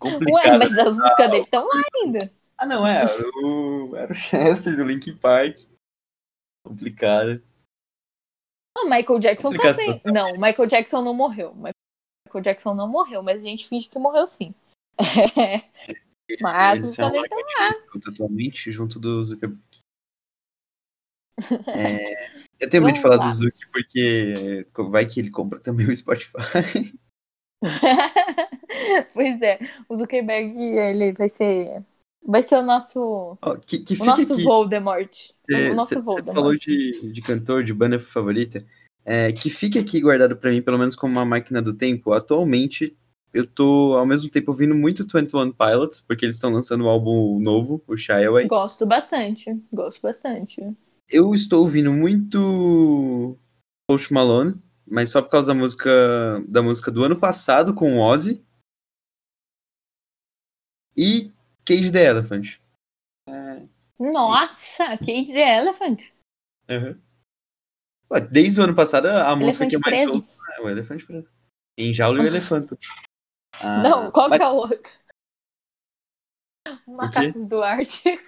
[0.00, 0.32] Complicado.
[0.32, 2.32] Ué, mas as músicas dele estão lá ainda.
[2.56, 3.04] Ah, não, é.
[3.44, 5.58] O, era o Chester do Linkin Park.
[6.64, 7.42] Complicado.
[8.76, 9.74] Ah, Michael Jackson também.
[9.74, 10.12] situação.
[10.12, 11.54] Não, Michael Jackson não morreu.
[11.54, 14.54] Michael Jackson não morreu, mas a gente finge que morreu sim.
[16.40, 19.62] mas uma músicas dele estão escuto atualmente junto do Zuckerberg.
[21.68, 22.28] É,
[22.60, 26.36] eu tenho medo de falar do Zuck porque vai que ele compra também o Spotify.
[29.14, 31.82] pois é, o Zuckerberg, ele vai ser.
[32.24, 33.38] Vai ser o nosso.
[33.40, 34.42] Ó, que que O nosso aqui.
[34.42, 35.30] Voldemort.
[35.44, 36.34] Você o nosso você Voldemort.
[36.34, 38.64] falou de, de cantor, de banda favorita.
[39.04, 42.12] É, que fica aqui guardado pra mim, pelo menos como uma máquina do tempo.
[42.12, 42.96] Atualmente,
[43.32, 47.38] eu tô ao mesmo tempo ouvindo muito 21 Pilots, porque eles estão lançando um álbum
[47.38, 48.48] novo, o Shy Away.
[48.48, 49.56] Gosto bastante.
[49.72, 50.60] Gosto bastante.
[51.08, 53.38] Eu estou ouvindo muito
[53.88, 55.90] Post Malone, mas só por causa da música
[56.48, 58.44] da música do ano passado com o Ozzy.
[60.96, 61.32] E
[61.64, 62.58] Cage the Elephant.
[63.98, 66.10] Nossa, Cage the Elephant.
[66.68, 67.00] Uhum.
[68.10, 71.28] Ué, Desde o ano passado, a música que eu mais ouço é o Elefante Preso.
[71.78, 72.78] Em Jaula e o Elefanto.
[73.60, 74.92] Ah, Não, qual mas que é o outro?
[76.86, 78.22] Macacos do Ártico.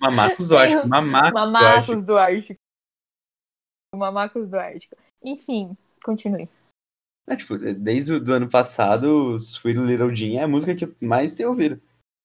[0.00, 0.88] Mamacos do Ártico.
[0.88, 1.88] Mamacos do Ártico.
[1.94, 2.60] Mamacos do Ártico.
[3.94, 4.96] Mamacos do Ártico.
[5.22, 6.48] Enfim, continue.
[7.28, 10.94] É, tipo, desde o do ano passado, Sweet Little Jean é a música que eu
[11.00, 11.80] mais tenho ouvido.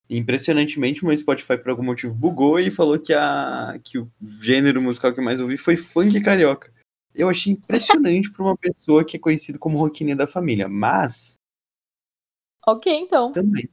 [0.09, 4.09] Impressionantemente, o meu Spotify, por algum motivo, bugou e falou que, a, que o
[4.41, 6.73] gênero musical que eu mais ouvi foi funk carioca.
[7.13, 10.69] Eu achei impressionante pra uma pessoa que é conhecida como roquinha da família.
[10.69, 11.35] Mas,
[12.65, 13.31] Ok, então.
[13.31, 13.69] também.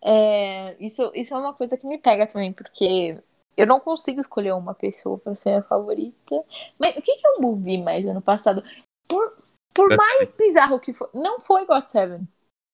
[0.00, 3.20] É, isso, isso é uma coisa que me pega também, porque
[3.56, 6.44] eu não consigo escolher uma pessoa pra ser a favorita.
[6.78, 8.62] Mas o que, que eu ouvi mais ano passado?
[9.08, 9.36] Por,
[9.74, 11.10] Por mais bizarro que for.
[11.12, 12.28] Não foi God Seven.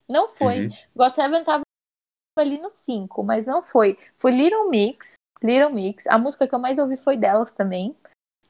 [0.09, 0.66] Não foi.
[0.66, 0.72] Uhum.
[0.95, 1.62] God Seven tava
[2.39, 3.99] ali no 5, mas não foi.
[4.16, 5.14] Foi Little Mix.
[5.43, 6.07] Little Mix.
[6.07, 7.97] A música que eu mais ouvi foi delas também.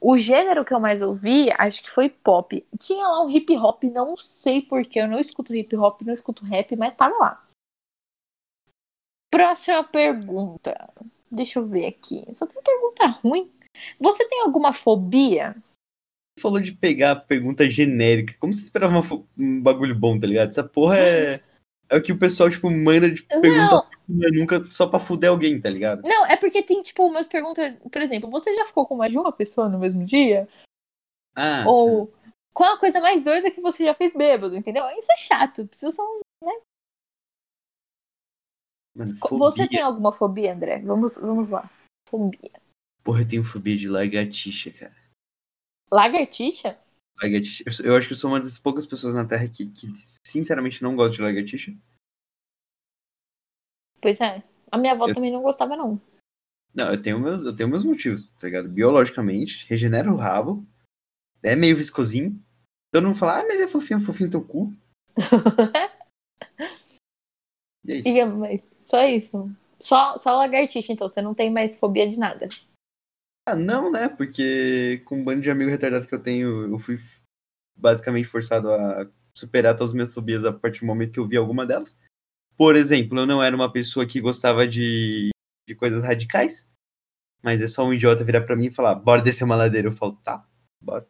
[0.01, 2.66] O gênero que eu mais ouvi, acho que foi pop.
[2.79, 5.01] Tinha lá um hip hop, não sei porquê.
[5.01, 7.45] Eu não escuto hip hop, não escuto rap, mas tava lá.
[9.35, 10.89] Próxima pergunta.
[11.30, 12.24] Deixa eu ver aqui.
[12.32, 13.51] Só tem pergunta ruim.
[13.99, 15.57] Você tem alguma fobia?
[16.41, 18.35] falou de pegar pergunta genérica.
[18.41, 20.49] Como você esperava fo- um bagulho bom, tá ligado?
[20.49, 21.41] Essa porra é,
[21.89, 25.70] é o que o pessoal, tipo, manda de pergunta nunca só pra fuder alguém, tá
[25.70, 26.03] ligado?
[26.03, 27.74] Não, é porque tem, tipo, umas perguntas.
[27.91, 30.49] Por exemplo, você já ficou com mais de uma pessoa no mesmo dia?
[31.37, 32.12] Ah, Ou
[32.53, 34.85] qual a coisa mais doida que você já fez bêbado, entendeu?
[34.99, 35.66] Isso é chato.
[35.66, 36.20] Precisa ser um-
[38.95, 40.78] mano, Você tem alguma fobia, André?
[40.80, 41.70] Vamos, vamos lá.
[42.09, 42.61] Fobia.
[43.03, 44.95] Porra, eu tenho fobia de lagartixa, cara.
[45.92, 46.78] Lagartixa?
[47.22, 47.64] Lagartixa.
[47.66, 49.86] Eu, eu acho que eu sou uma das poucas pessoas na Terra que, que
[50.26, 51.74] sinceramente não gosta de lagartixa.
[54.01, 54.42] Pois é.
[54.70, 56.01] A minha avó Eu- também não gostava, não.
[56.74, 58.68] Não, eu tenho meus, eu tenho meus motivos, tá ligado?
[58.68, 60.66] Biologicamente, regenera o rabo,
[61.40, 62.36] é meio viscosinho.
[62.92, 64.72] Todo mundo fala, ah, mas é fofinho, fofinho teu cu.
[67.86, 68.09] E é isso.
[68.09, 69.51] E, mas só isso.
[69.78, 71.09] Só, só lagartixa, então.
[71.09, 72.49] Você não tem mais fobia de nada.
[73.47, 74.09] Ah, não, né?
[74.09, 76.97] Porque com um bando de amigo retardado que eu tenho, eu fui
[77.76, 79.07] basicamente forçado a
[79.37, 81.99] superar todas as minhas fobias a partir do momento que eu vi alguma delas.
[82.57, 85.30] Por exemplo, eu não era uma pessoa que gostava de,
[85.68, 86.70] de coisas radicais,
[87.43, 89.89] mas é só um idiota virar pra mim e falar, bora descer uma ladeira.
[89.89, 90.47] Eu falo, tá,
[90.80, 91.07] bora.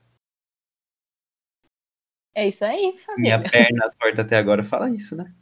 [2.35, 3.39] É isso aí, família.
[3.39, 5.33] Minha perna torta até agora fala isso, né?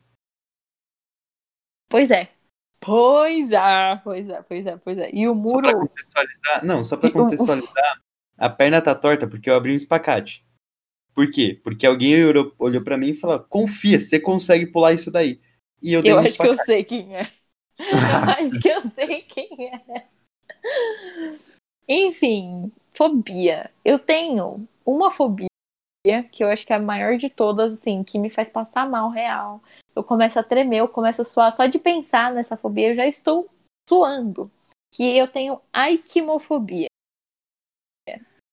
[1.93, 2.31] Pois é.
[2.81, 5.11] Pois é, pois é, pois é, pois é.
[5.15, 5.89] E o Só pra muro.
[5.89, 8.01] contextualizar, não, só pra o- contextualizar,
[8.39, 10.43] a perna tá torta porque eu abri um espacate.
[11.15, 11.61] Por quê?
[11.63, 15.39] Porque alguém olhou, olhou pra mim e falou, confia, você consegue pular isso daí.
[15.83, 16.65] E eu dei Eu um acho que eu espacate.
[16.67, 17.31] sei quem é.
[17.79, 17.87] Eu
[18.49, 20.07] acho que eu sei quem é.
[21.89, 23.71] Enfim, fobia.
[23.85, 25.47] Eu tenho uma fobia
[26.33, 29.11] que eu acho que é a maior de todas, assim, que me faz passar mal
[29.11, 29.63] real.
[29.95, 31.53] Eu começo a tremer, eu começo a suar.
[31.53, 33.49] Só de pensar nessa fobia, eu já estou
[33.89, 34.51] suando.
[34.93, 36.87] Que eu tenho aiquimofobia.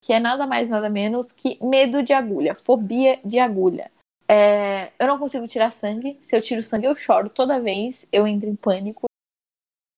[0.04, 2.56] Que é nada mais, nada menos que medo de agulha.
[2.56, 3.92] Fobia de agulha.
[4.28, 6.18] É, eu não consigo tirar sangue.
[6.22, 8.08] Se eu tiro sangue, eu choro toda vez.
[8.12, 9.08] Eu entro em pânico.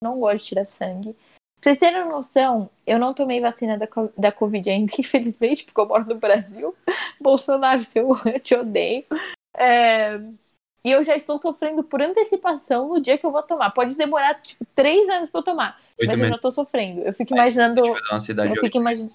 [0.03, 1.15] Não gosto de tirar sangue.
[1.61, 3.87] Pra vocês terem noção, eu não tomei vacina da,
[4.17, 6.75] da Covid ainda, infelizmente, porque eu moro no Brasil.
[7.19, 7.81] Bolsonaro,
[8.25, 9.05] eu te odeio.
[9.55, 10.19] É,
[10.83, 13.71] e eu já estou sofrendo por antecipação no dia que eu vou tomar.
[13.71, 15.81] Pode demorar, tipo, três anos pra eu tomar.
[15.99, 16.41] Oito mas eu já meses.
[16.41, 17.01] tô sofrendo.
[17.01, 17.81] Eu fico Mas imaginando.
[18.09, 19.13] Uma cidade Eu fico imaginando.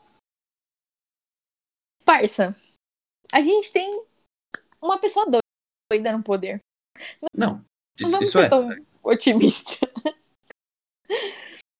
[2.05, 2.55] Parça,
[3.33, 3.91] a gente tem
[4.81, 5.27] uma pessoa
[5.91, 6.61] doida no poder.
[7.37, 7.65] Não, Não
[7.99, 8.49] isso, vamos isso ser é.
[8.49, 8.69] tão
[9.03, 9.77] otimista.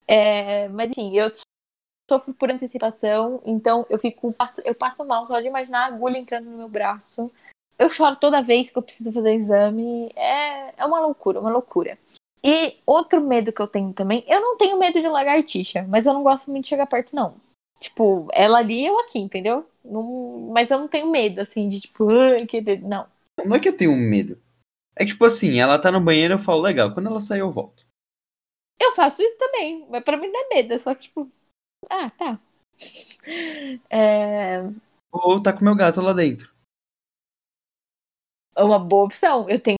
[0.09, 1.29] É, mas enfim, eu
[2.09, 4.33] sofro por antecipação, então eu fico
[4.63, 7.29] eu passo mal só de imaginar a agulha entrando no meu braço.
[7.79, 10.09] Eu choro toda vez que eu preciso fazer exame.
[10.15, 11.97] É, é uma loucura, uma loucura.
[12.43, 16.13] E outro medo que eu tenho também, eu não tenho medo de lagartixa, mas eu
[16.13, 17.35] não gosto muito de chegar perto, não.
[17.79, 19.65] Tipo, ela ali eu aqui, entendeu?
[19.83, 22.07] Não- mas eu não tenho medo, assim, de tipo,
[22.83, 23.05] não.
[23.45, 24.39] Não é que eu tenho medo.
[24.95, 27.51] É que, tipo assim, ela tá no banheiro, eu falo, legal, quando ela sair eu
[27.51, 27.85] volto.
[28.79, 31.29] Eu faço isso também, mas pra mim não é medo, é só tipo,
[31.89, 32.39] ah, tá.
[33.89, 34.63] É
[35.11, 36.56] Ou tá com meu gato lá dentro.
[38.57, 39.49] É uma boa opção.
[39.49, 39.77] Eu tenho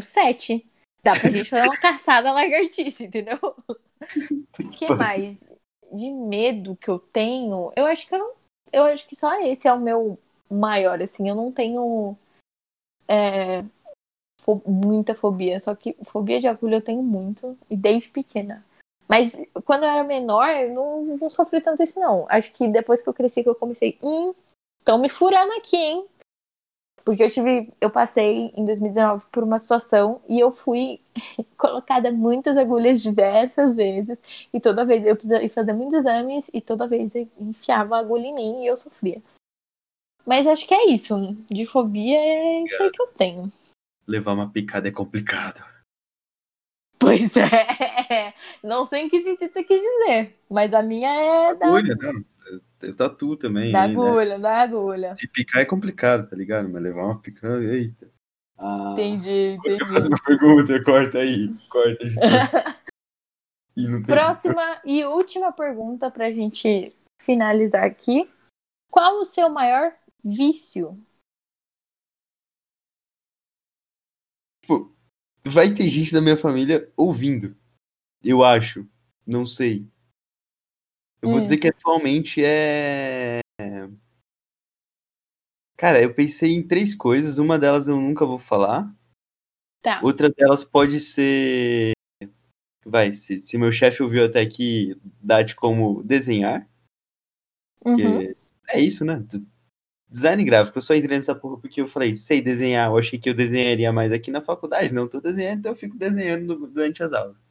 [0.00, 0.64] sete.
[1.02, 3.38] Dá pra gente fazer uma caçada lagartixa, entendeu?
[3.42, 5.48] O que mais
[5.92, 7.72] de medo que eu tenho?
[7.76, 8.32] Eu acho que eu não.
[8.72, 10.18] Eu acho que só esse é o meu
[10.50, 11.28] maior, assim.
[11.28, 12.16] Eu não tenho
[13.08, 13.64] é,
[14.40, 15.60] fo- muita fobia.
[15.60, 17.56] Só que fobia de agulha eu tenho muito.
[17.70, 18.64] E desde pequena.
[19.08, 22.26] Mas quando eu era menor, eu não, não sofri tanto isso, não.
[22.28, 23.96] Acho que depois que eu cresci, que eu comecei.
[24.02, 24.34] Hum,
[24.80, 26.06] estão me furando aqui, hein?
[27.06, 27.72] Porque eu tive.
[27.80, 30.98] Eu passei em 2019 por uma situação e eu fui
[31.56, 34.20] colocada muitas agulhas diversas vezes.
[34.52, 38.26] E toda vez eu precisava fazer muitos exames e toda vez eu enfiava a agulha
[38.26, 39.22] em mim e eu sofria.
[40.26, 41.16] Mas acho que é isso.
[41.48, 43.52] De fobia é isso aí que eu tenho.
[44.04, 45.64] Levar uma picada é complicado.
[46.98, 48.34] Pois é.
[48.64, 50.36] Não sei em que sentido você quis dizer.
[50.50, 52.35] Mas a minha é da, Agulha, não.
[52.78, 53.72] Tem tatu também.
[53.72, 54.02] da aí, né?
[54.02, 55.14] agulha, da agulha.
[55.16, 56.68] Se picar é complicado, tá ligado?
[56.68, 58.10] Mas levar uma picada, eita.
[58.58, 60.08] Ah, Entendi, Faz entendi.
[60.08, 61.54] uma pergunta, corta aí.
[61.68, 62.04] Corta.
[63.78, 66.88] E não tem Próxima e última pergunta pra gente
[67.20, 68.26] finalizar aqui.
[68.90, 70.98] Qual o seu maior vício?
[74.62, 74.96] Tipo,
[75.44, 77.54] vai ter gente da minha família ouvindo.
[78.24, 78.88] Eu acho.
[79.26, 79.86] Não sei.
[81.26, 81.42] Eu vou Hum.
[81.42, 83.40] dizer que atualmente é.
[85.76, 87.38] Cara, eu pensei em três coisas.
[87.38, 88.88] Uma delas eu nunca vou falar.
[89.82, 90.00] Tá.
[90.04, 91.92] Outra delas pode ser.
[92.84, 96.68] Vai, se, se meu chefe ouviu até aqui, dá de como desenhar.
[97.84, 98.32] Uhum.
[98.68, 99.24] É isso, né?
[100.08, 103.28] Design gráfico, eu só entrei nessa porra porque eu falei, sei desenhar, eu achei que
[103.28, 104.94] eu desenharia mais aqui na faculdade.
[104.94, 107.44] Não tô desenhando, então eu fico desenhando du- durante as aulas.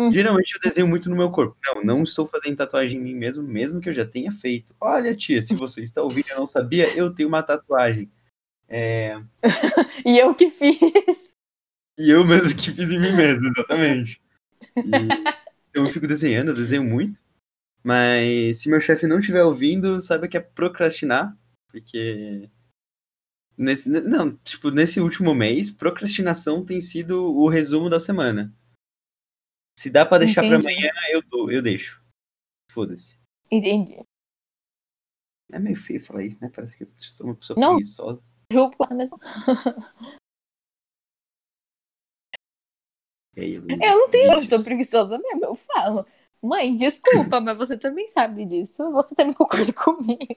[0.00, 0.10] Uhum.
[0.12, 1.56] Geralmente eu desenho muito no meu corpo.
[1.62, 4.74] Não, não estou fazendo tatuagem em mim mesmo, mesmo que eu já tenha feito.
[4.80, 8.10] Olha, tia, se você está ouvindo e não sabia, eu tenho uma tatuagem.
[8.66, 9.20] É,
[10.06, 11.36] E eu que fiz.
[11.98, 14.22] E eu mesmo que fiz em mim mesmo, exatamente.
[14.78, 14.80] E-
[15.74, 17.20] eu fico desenhando, eu desenho muito.
[17.84, 21.36] Mas se meu chefe não estiver ouvindo, saiba que é procrastinar.
[21.68, 22.48] Porque.
[23.56, 28.50] Nesse, ne- não, tipo, nesse último mês, procrastinação tem sido o resumo da semana.
[29.80, 30.76] Se dá pra deixar pra Entendi.
[30.76, 32.04] amanhã, eu dou, eu deixo.
[32.70, 33.18] Foda-se.
[33.50, 33.98] Entendi.
[35.50, 36.52] É meio feio falar isso, né?
[36.54, 37.76] Parece que eu sou uma pessoa Não.
[37.76, 38.22] preguiçosa.
[38.52, 39.18] Julgo você mesmo.
[43.36, 43.54] E aí?
[43.54, 46.04] Eu não tenho, eu sou preguiçosa mesmo, eu falo.
[46.42, 48.90] Mãe, desculpa, mas você também sabe disso.
[48.90, 50.36] Você também concorda comigo.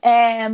[0.00, 0.46] É,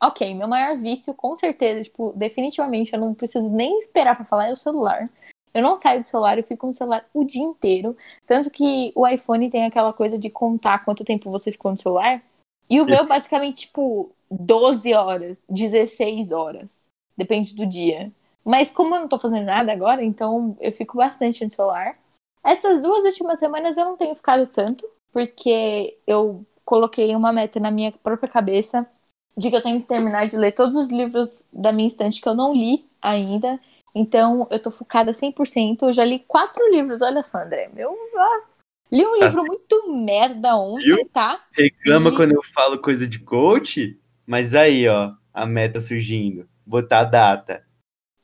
[0.00, 4.48] ok, meu maior vício, com certeza, tipo, definitivamente, eu não preciso nem esperar pra falar,
[4.50, 5.08] é o celular.
[5.54, 7.96] Eu não saio do celular, eu fico no celular o dia inteiro.
[8.26, 12.22] Tanto que o iPhone tem aquela coisa de contar quanto tempo você ficou no celular.
[12.70, 16.86] E o meu, basicamente, tipo, 12 horas, 16 horas.
[17.16, 18.10] Depende do dia.
[18.44, 21.96] Mas como eu não tô fazendo nada agora, então eu fico bastante no celular.
[22.42, 27.70] Essas duas últimas semanas eu não tenho ficado tanto, porque eu coloquei uma meta na
[27.70, 28.88] minha própria cabeça
[29.36, 32.28] de que eu tenho que terminar de ler todos os livros da minha estante que
[32.28, 33.60] eu não li ainda.
[33.94, 35.86] Então eu tô focada 100%.
[35.86, 37.70] Eu já li quatro livros, olha só, André.
[37.76, 38.44] Eu ah,
[38.90, 41.08] li um Tá livro muito merda ontem, Viu?
[41.08, 41.44] tá?
[41.52, 46.48] Reclama E- quando eu falo coisa de coach, mas aí, ó, a meta surgindo.
[46.64, 47.66] Botar a data.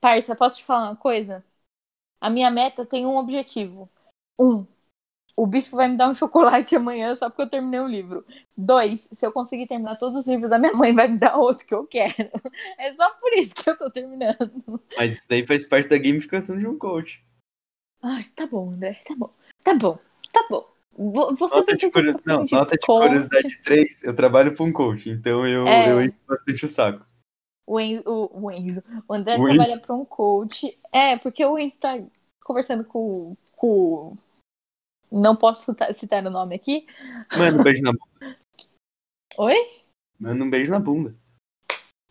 [0.01, 1.43] Parça, posso te falar uma coisa?
[2.21, 3.89] A minha meta tem um objetivo.
[4.39, 4.65] Um,
[5.41, 8.25] o bispo vai me dar um chocolate amanhã só porque eu terminei o livro.
[8.57, 11.65] Dois, se eu conseguir terminar todos os livros da minha mãe, vai me dar outro
[11.65, 12.13] que eu quero.
[12.77, 14.81] É só por isso que eu tô terminando.
[14.97, 17.23] Mas isso daí faz parte da gamificação de um coach.
[18.01, 19.29] Ai, tá bom, André, tá bom.
[19.63, 19.99] Tá bom,
[20.31, 20.65] tá bom.
[20.97, 22.11] Vo- Você Nota de, não, coisa
[22.51, 23.03] nota de coach.
[23.07, 25.91] curiosidade 3, eu trabalho pra um coach, então eu, É.
[25.91, 27.05] eu encho bastante o saco.
[27.67, 28.83] O, En- o, o Enzo.
[29.07, 30.77] O André O trabalha para um coach.
[30.91, 31.99] É, porque o Enzo tá
[32.43, 34.17] conversando com, com.
[35.11, 36.85] Não posso citar- o nome aqui.
[37.35, 38.37] Manda um beijo na bunda.
[39.37, 39.83] Oi?
[40.19, 41.15] Manda um beijo na bunda.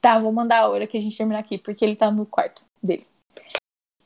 [0.00, 2.64] Tá, vou mandar a hora que a gente terminar aqui, porque ele tá no quarto
[2.82, 3.06] dele.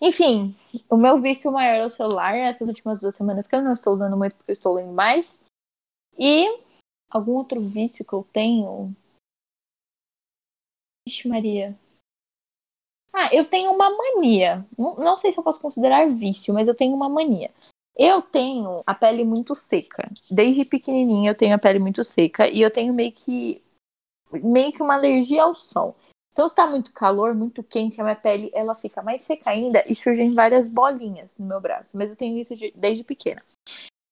[0.01, 0.55] Enfim,
[0.91, 2.35] o meu vício maior é o celular.
[2.35, 5.45] Essas últimas duas semanas que eu não estou usando muito porque eu estou lendo mais.
[6.19, 6.47] E
[7.11, 8.95] algum outro vício que eu tenho?
[11.07, 11.79] Vixe, Maria.
[13.13, 14.67] Ah, eu tenho uma mania.
[14.77, 17.53] Não, não sei se eu posso considerar vício, mas eu tenho uma mania.
[17.97, 20.11] Eu tenho a pele muito seca.
[20.31, 23.63] Desde pequenininha eu tenho a pele muito seca e eu tenho meio que
[24.33, 25.95] meio que uma alergia ao sol.
[26.33, 29.85] Então, se tá muito calor, muito quente, a minha pele ela fica mais seca ainda
[29.87, 31.97] e surgem várias bolinhas no meu braço.
[31.99, 33.43] Mas eu tenho isso de- desde pequena.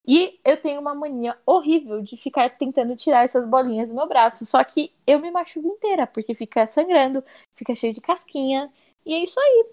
[0.07, 4.45] E eu tenho uma mania horrível de ficar tentando tirar essas bolinhas do meu braço.
[4.45, 7.25] Só que eu me machuco inteira, porque fica sangrando,
[7.57, 8.71] fica cheio de casquinha.
[9.07, 9.67] E é isso aí.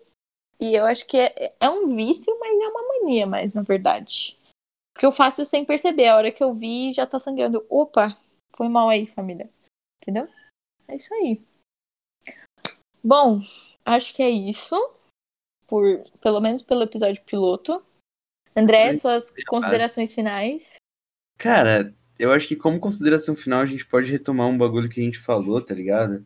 [0.59, 4.37] E eu acho que é, é um vício, mas é uma mania mais, na verdade.
[4.93, 6.07] Porque eu faço sem perceber.
[6.07, 7.65] A hora que eu vi, já tá sangrando.
[7.69, 8.17] Opa,
[8.55, 9.49] foi mal aí, família.
[10.01, 10.27] Entendeu?
[10.87, 11.39] É isso aí.
[13.03, 13.41] Bom,
[13.85, 14.75] acho que é isso.
[15.67, 17.85] Por, pelo menos pelo episódio piloto.
[18.55, 20.73] André, suas considerações finais.
[21.37, 25.03] Cara, eu acho que como consideração final a gente pode retomar um bagulho que a
[25.03, 26.25] gente falou, tá ligado?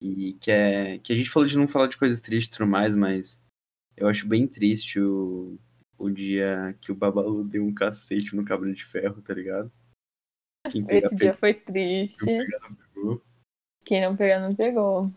[0.00, 0.98] E que é.
[0.98, 3.40] Que a gente falou de não falar de coisas tristes e tudo mais, mas
[4.02, 5.56] eu acho bem triste o,
[5.96, 9.70] o dia que o Babalu deu um cacete no cabo de ferro, tá ligado?
[10.66, 12.24] Pegar, Esse dia foi triste.
[12.94, 13.22] pegou.
[13.84, 15.12] Quem não pegou, não pegou.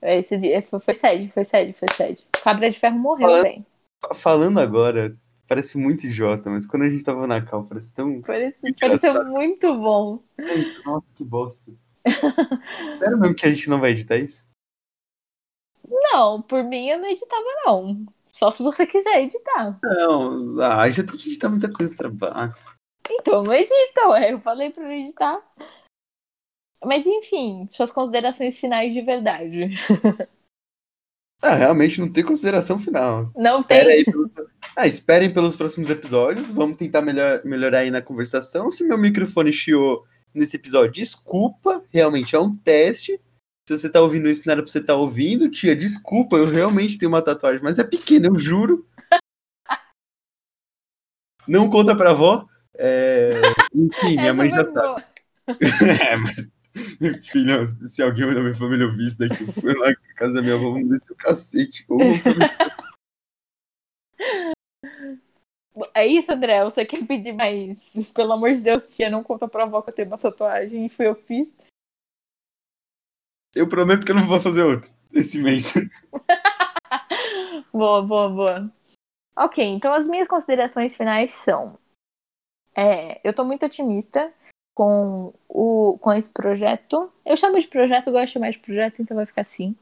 [0.00, 2.26] Esse dia foi, foi sede, foi sede, foi sede.
[2.44, 3.66] Cabra de ferro morreu, Falando-.
[4.00, 5.18] Fa- Falando agora,
[5.48, 8.22] parece muito idiota, mas quando a gente tava na cal, parece tão.
[8.22, 10.22] Parece, pareceu muito bom.
[10.84, 11.72] Nossa, que bosta.
[12.96, 14.48] Sério mesmo que a gente não vai editar isso?
[16.12, 18.06] Não, por mim eu não editava, não.
[18.32, 19.78] Só se você quiser editar.
[19.82, 22.54] Não, ah, já tem que editar muita coisa no trabalho.
[23.10, 24.32] Então não edita, ué.
[24.32, 25.40] Eu falei pra não editar.
[26.84, 29.70] Mas enfim, suas considerações finais de verdade.
[31.42, 33.30] Ah, realmente não tem consideração final.
[33.34, 34.04] Não Espera tem.
[34.04, 34.30] pelos...
[34.76, 36.50] Ah, esperem pelos próximos episódios.
[36.50, 38.70] Vamos tentar melhor, melhorar aí na conversação.
[38.70, 40.04] Se meu microfone chiou
[40.34, 41.82] nesse episódio, desculpa.
[41.92, 43.18] Realmente é um teste.
[43.70, 45.48] Se você tá ouvindo isso, não era pra você estar tá ouvindo.
[45.48, 46.36] Tia, desculpa.
[46.36, 48.84] Eu realmente tenho uma tatuagem, mas é pequena, eu juro.
[51.46, 52.48] Não conta pra avó.
[52.76, 53.40] É...
[53.72, 55.04] Enfim, minha mãe já foi sabe.
[56.02, 56.50] é, mas.
[57.30, 60.42] Filha, se alguém da minha família ouvir isso daqui, eu fui lá na casa da
[60.42, 61.84] minha avó, vamos descer o cacete.
[61.88, 62.00] Ou
[65.94, 66.64] É isso, André?
[66.64, 68.10] Você quer pedir mais?
[68.12, 70.90] Pelo amor de Deus, tia, não conta pra avó que eu tenho uma tatuagem e
[70.90, 71.54] fui eu que fiz.
[73.54, 75.74] Eu prometo que eu não vou fazer outro esse mês.
[77.72, 78.72] boa, boa, boa.
[79.36, 81.78] Ok, então as minhas considerações finais são:
[82.76, 84.32] é, eu tô muito otimista
[84.74, 87.12] com, o, com esse projeto.
[87.24, 89.74] Eu chamo de projeto, gosto chamar de projeto, então vai ficar assim.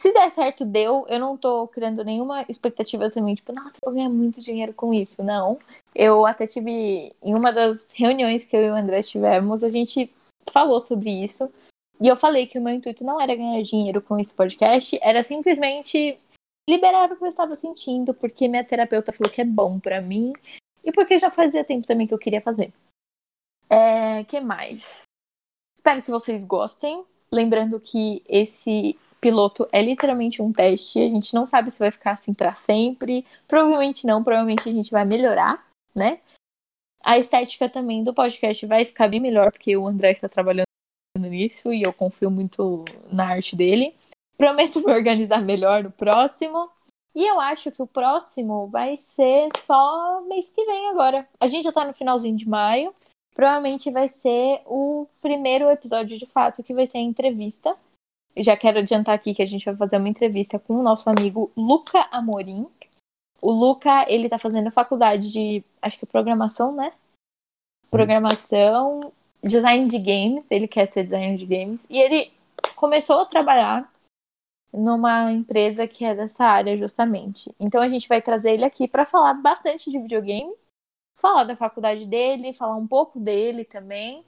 [0.00, 1.04] Se der certo, deu.
[1.08, 5.22] Eu não tô criando nenhuma expectativa assim, tipo, nossa, vou ganhar muito dinheiro com isso.
[5.22, 5.58] Não.
[5.94, 10.10] Eu até tive, em uma das reuniões que eu e o André tivemos, a gente
[10.50, 11.52] falou sobre isso.
[12.00, 15.22] E eu falei que o meu intuito não era ganhar dinheiro com esse podcast, era
[15.22, 16.18] simplesmente
[16.68, 20.32] liberar o que eu estava sentindo, porque minha terapeuta falou que é bom para mim
[20.82, 22.72] e porque já fazia tempo também que eu queria fazer.
[23.68, 25.02] É, que mais?
[25.76, 27.04] Espero que vocês gostem.
[27.30, 30.98] Lembrando que esse piloto é literalmente um teste.
[30.98, 33.24] A gente não sabe se vai ficar assim para sempre.
[33.46, 34.24] Provavelmente não.
[34.24, 36.20] Provavelmente a gente vai melhorar, né?
[37.02, 40.69] A estética também do podcast vai ficar bem melhor, porque o André está trabalhando
[41.18, 43.94] nisso e eu confio muito na arte dele.
[44.36, 46.70] Prometo me organizar melhor no próximo.
[47.14, 51.28] E eu acho que o próximo vai ser só mês que vem agora.
[51.40, 52.94] A gente já tá no finalzinho de maio.
[53.34, 57.76] Provavelmente vai ser o primeiro episódio de fato que vai ser a entrevista.
[58.34, 61.10] Eu já quero adiantar aqui que a gente vai fazer uma entrevista com o nosso
[61.10, 62.68] amigo Luca Amorim.
[63.42, 66.92] O Luca, ele tá fazendo faculdade de, acho que programação, né?
[67.90, 69.12] Programação,
[69.42, 71.86] design de games, ele quer ser designer de games.
[71.88, 72.32] E ele
[72.76, 73.90] começou a trabalhar
[74.72, 77.52] numa empresa que é dessa área justamente.
[77.58, 80.54] Então a gente vai trazer ele aqui para falar bastante de videogame,
[81.18, 84.24] falar da faculdade dele, falar um pouco dele também.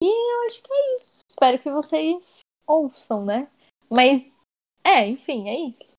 [0.00, 1.20] E eu acho que é isso.
[1.28, 3.48] Espero que vocês ouçam, né?
[3.90, 4.36] Mas
[4.84, 5.97] é, enfim, é isso.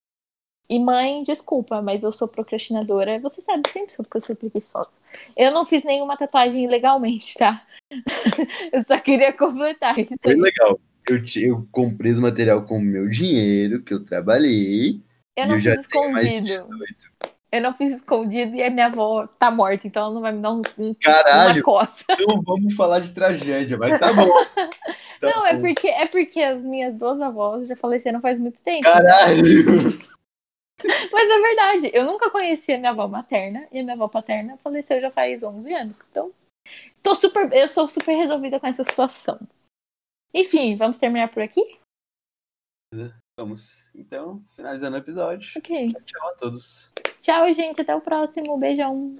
[0.70, 3.20] E mãe, desculpa, mas eu sou procrastinadora.
[3.20, 5.00] Você sabe sempre sobre que eu sou preguiçosa.
[5.36, 7.64] Eu não fiz nenhuma tatuagem ilegalmente, tá?
[8.72, 10.14] eu só queria completar isso.
[10.22, 10.80] Foi legal.
[11.10, 15.02] Eu, eu comprei os material com o meu dinheiro, que eu trabalhei.
[15.36, 16.46] Eu não eu fiz escondido.
[16.46, 16.70] 18.
[17.52, 20.40] Eu não fiz escondido e a minha avó tá morta, então ela não vai me
[20.40, 21.56] dar um, um- Caralho!
[21.56, 22.06] uma coça.
[22.12, 24.30] Então vamos falar de tragédia, mas tá bom.
[25.20, 25.64] Tá Não, é bom.
[25.64, 28.84] porque, é porque as minhas duas avós já faleceram faz muito tempo.
[28.84, 30.00] Caralho!
[31.12, 34.58] Mas é verdade, eu nunca conheci a minha avó materna e a minha avó paterna
[34.58, 36.02] faleceu já faz 11 anos.
[36.10, 36.32] Então,
[37.04, 39.40] tô super, eu sou super resolvida com essa situação.
[40.34, 41.80] Enfim, vamos terminar por aqui?
[43.40, 45.52] Vamos, então, finalizando o episódio.
[45.58, 45.94] Ok.
[46.06, 46.92] Tchau a todos.
[47.22, 47.82] Tchau, gente.
[47.82, 48.58] Até o próximo.
[48.58, 49.18] Beijão.